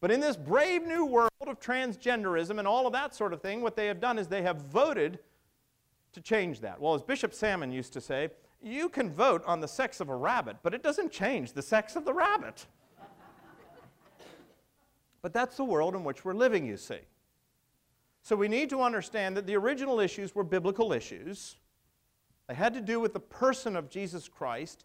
[0.00, 3.62] But in this brave new world of transgenderism and all of that sort of thing,
[3.62, 5.18] what they have done is they have voted
[6.12, 6.80] to change that.
[6.80, 8.30] Well, as Bishop Salmon used to say,
[8.62, 11.96] you can vote on the sex of a rabbit, but it doesn't change the sex
[11.96, 12.66] of the rabbit.
[15.22, 17.00] but that's the world in which we're living, you see.
[18.22, 21.56] So we need to understand that the original issues were biblical issues.
[22.46, 24.84] They had to do with the person of Jesus Christ.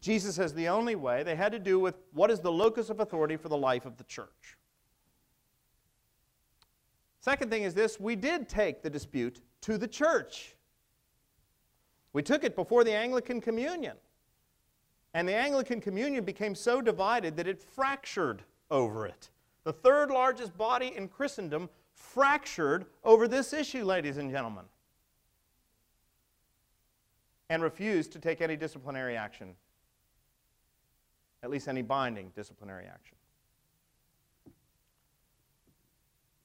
[0.00, 1.22] Jesus as the only way.
[1.22, 3.96] They had to do with what is the locus of authority for the life of
[3.96, 4.56] the church.
[7.20, 10.53] Second thing is this we did take the dispute to the church.
[12.14, 13.96] We took it before the Anglican Communion.
[15.12, 19.30] And the Anglican Communion became so divided that it fractured over it.
[19.64, 24.64] The third largest body in Christendom fractured over this issue, ladies and gentlemen,
[27.50, 29.54] and refused to take any disciplinary action,
[31.42, 33.16] at least any binding disciplinary action.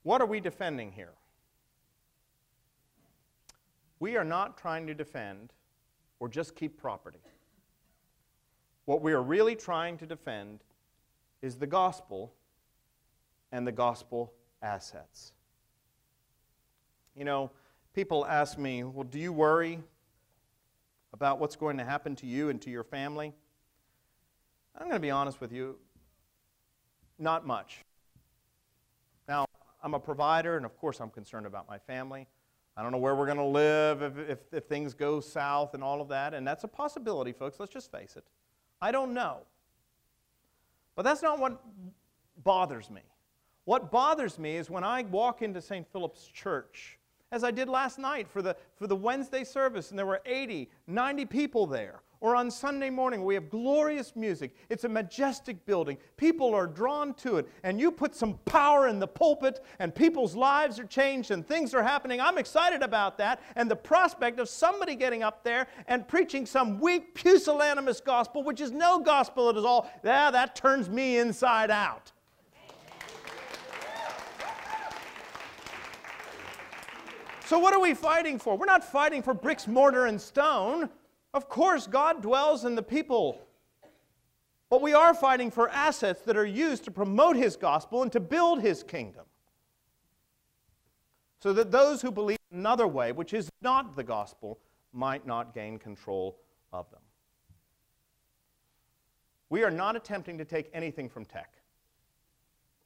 [0.04, 1.14] What are we defending here?
[4.00, 5.52] We are not trying to defend
[6.20, 7.20] or just keep property.
[8.86, 10.60] What we are really trying to defend
[11.42, 12.34] is the gospel
[13.52, 15.34] and the gospel assets.
[17.16, 17.52] You know,
[17.94, 19.80] people ask me, well, do you worry
[21.14, 23.34] about what's going to happen to you and to your family?
[24.76, 25.78] I'm going to be honest with you,
[27.18, 27.84] not much.
[29.28, 29.46] Now,
[29.84, 32.28] I'm a provider, and of course, I'm concerned about my family.
[32.80, 35.84] I don't know where we're going to live if, if, if, things go south and
[35.84, 37.60] all of that, and that's a possibility, folks.
[37.60, 38.24] Let's just face it.
[38.82, 39.40] I don't know.
[40.96, 41.62] But that's not what
[42.42, 43.02] bothers me.
[43.66, 45.86] What bothers me is when I walk into St.
[45.92, 46.98] Philip's Church
[47.34, 50.70] as I did last night for the, for the Wednesday service, and there were 80,
[50.88, 52.00] 90 people there.
[52.22, 54.54] Or on Sunday morning, we have glorious music.
[54.68, 55.98] It's a majestic building.
[56.18, 57.48] People are drawn to it.
[57.64, 61.74] And you put some power in the pulpit, and people's lives are changed, and things
[61.74, 62.20] are happening.
[62.20, 63.42] I'm excited about that.
[63.56, 68.60] And the prospect of somebody getting up there and preaching some weak, pusillanimous gospel, which
[68.60, 72.12] is no gospel at all, yeah, that turns me inside out.
[77.46, 78.58] So, what are we fighting for?
[78.58, 80.90] We're not fighting for bricks, mortar, and stone.
[81.34, 83.40] Of course, God dwells in the people.
[84.70, 88.20] But we are fighting for assets that are used to promote His gospel and to
[88.20, 89.26] build His kingdom.
[91.42, 94.60] So that those who believe another way, which is not the gospel,
[94.92, 96.38] might not gain control
[96.74, 97.00] of them.
[99.50, 101.54] We are not attempting to take anything from TEC.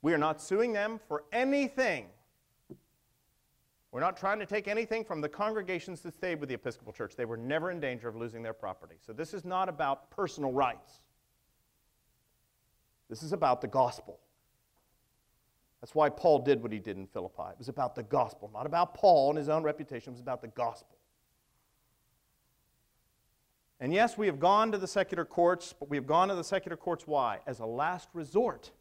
[0.02, 2.08] We are not suing them for anything
[3.94, 7.16] we're not trying to take anything from the congregations that stayed with the Episcopal Church.
[7.16, 8.96] They were never in danger of losing their property.
[9.06, 11.00] So this is not about personal rights.
[13.08, 14.20] This is about the gospel.
[15.80, 17.52] That's why Paul did what he did in Philippi.
[17.52, 20.10] It was about the gospel, not about Paul and his own reputation.
[20.10, 20.98] It was about the gospel.
[23.80, 26.44] And yes, we have gone to the secular courts, but we have gone to the
[26.44, 27.41] secular courts why?
[27.46, 28.72] As a last resort.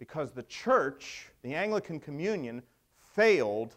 [0.00, 2.64] Because the church, the Anglican Communion,
[3.16, 3.76] failed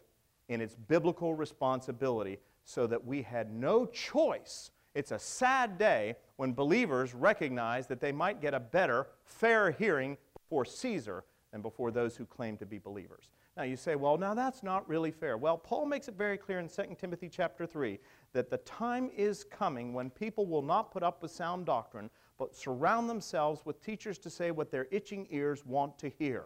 [0.50, 4.72] in its biblical responsibility so that we had no choice.
[4.94, 10.18] It's a sad day when believers recognize that they might get a better, fair hearing
[10.34, 13.30] before Caesar than before those who claim to be believers.
[13.56, 15.38] Now you say, well, now that's not really fair.
[15.38, 18.00] Well, Paul makes it very clear in 2 Timothy chapter 3
[18.34, 22.56] that the time is coming when people will not put up with sound doctrine, but
[22.56, 26.46] surround themselves with teachers to say what their itching ears want to hear.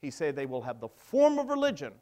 [0.00, 1.92] He said they will have the form of religion,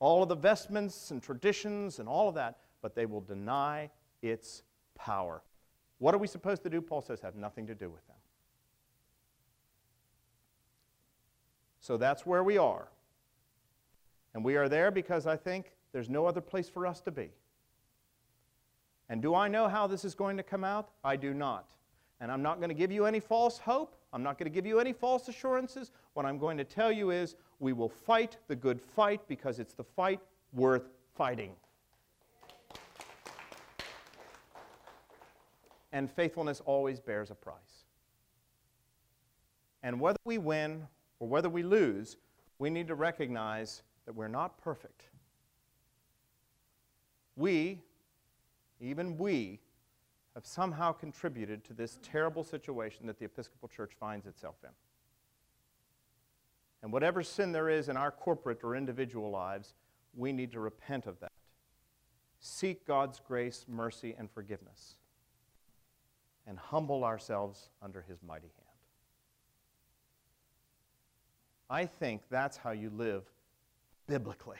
[0.00, 3.90] all of the vestments and traditions and all of that, but they will deny
[4.22, 4.62] its
[4.94, 5.42] power.
[5.98, 6.80] What are we supposed to do?
[6.80, 8.16] Paul says, have nothing to do with them.
[11.80, 12.88] So that's where we are.
[14.34, 17.30] And we are there because I think there's no other place for us to be.
[19.08, 20.90] And do I know how this is going to come out?
[21.02, 21.72] I do not.
[22.20, 23.96] And I'm not going to give you any false hope.
[24.12, 25.90] I'm not going to give you any false assurances.
[26.12, 29.74] What I'm going to tell you is we will fight the good fight because it's
[29.74, 30.20] the fight
[30.52, 31.52] worth fighting.
[35.92, 37.84] And faithfulness always bears a price.
[39.82, 40.86] And whether we win
[41.20, 42.16] or whether we lose,
[42.58, 45.04] we need to recognize that we're not perfect.
[47.36, 47.80] We,
[48.80, 49.60] even we,
[50.34, 54.70] have somehow contributed to this terrible situation that the Episcopal Church finds itself in.
[56.82, 59.74] And whatever sin there is in our corporate or individual lives,
[60.14, 61.32] we need to repent of that.
[62.40, 64.94] Seek God's grace, mercy, and forgiveness,
[66.46, 68.66] and humble ourselves under His mighty hand.
[71.68, 73.24] I think that's how you live
[74.08, 74.58] biblically.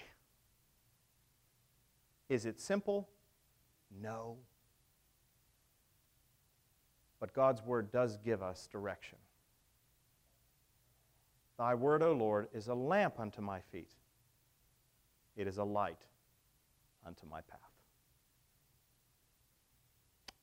[2.29, 3.09] Is it simple?
[4.01, 4.37] No.
[7.21, 9.19] But God's Word does give us direction.
[11.59, 13.93] Thy Word, O Lord, is a lamp unto my feet,
[15.37, 16.01] it is a light
[17.07, 17.61] unto my path.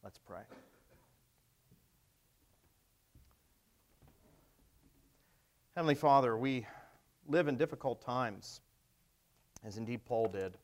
[0.04, 0.42] Let's pray.
[5.76, 6.66] Heavenly Father, we
[7.28, 8.62] live in difficult times,
[9.64, 10.58] as indeed Paul did.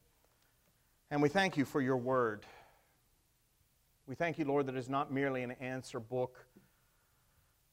[1.12, 2.46] And we thank you for your word.
[4.06, 6.46] We thank you, Lord, that it is not merely an answer book.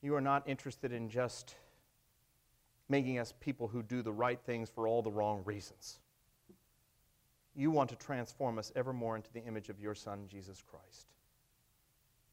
[0.00, 1.56] You are not interested in just
[2.88, 5.98] making us people who do the right things for all the wrong reasons.
[7.56, 11.08] You want to transform us ever more into the image of your Son, Jesus Christ.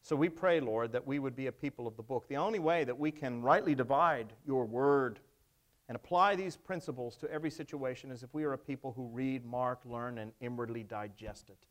[0.04, 2.28] So we pray, Lord, that we would be a people of the book.
[2.30, 5.20] The only way that we can rightly divide your word
[5.89, 9.43] and apply these principles to every situation is if we are a people who read,
[9.43, 11.66] mark, learn, and inwardly digest it.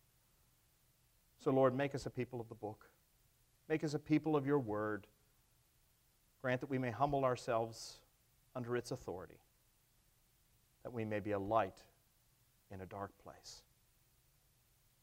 [1.46, 2.90] So, Lord, make us a people of the book.
[3.68, 5.06] Make us a people of your word.
[6.42, 8.00] Grant that we may humble ourselves
[8.56, 9.38] under its authority,
[10.82, 11.84] that we may be a light
[12.72, 13.62] in a dark place.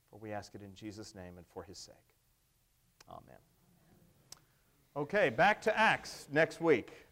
[0.10, 1.96] For we ask it in Jesus' name and for his sake.
[3.10, 3.40] Amen.
[4.98, 7.03] Okay, back to Acts next week.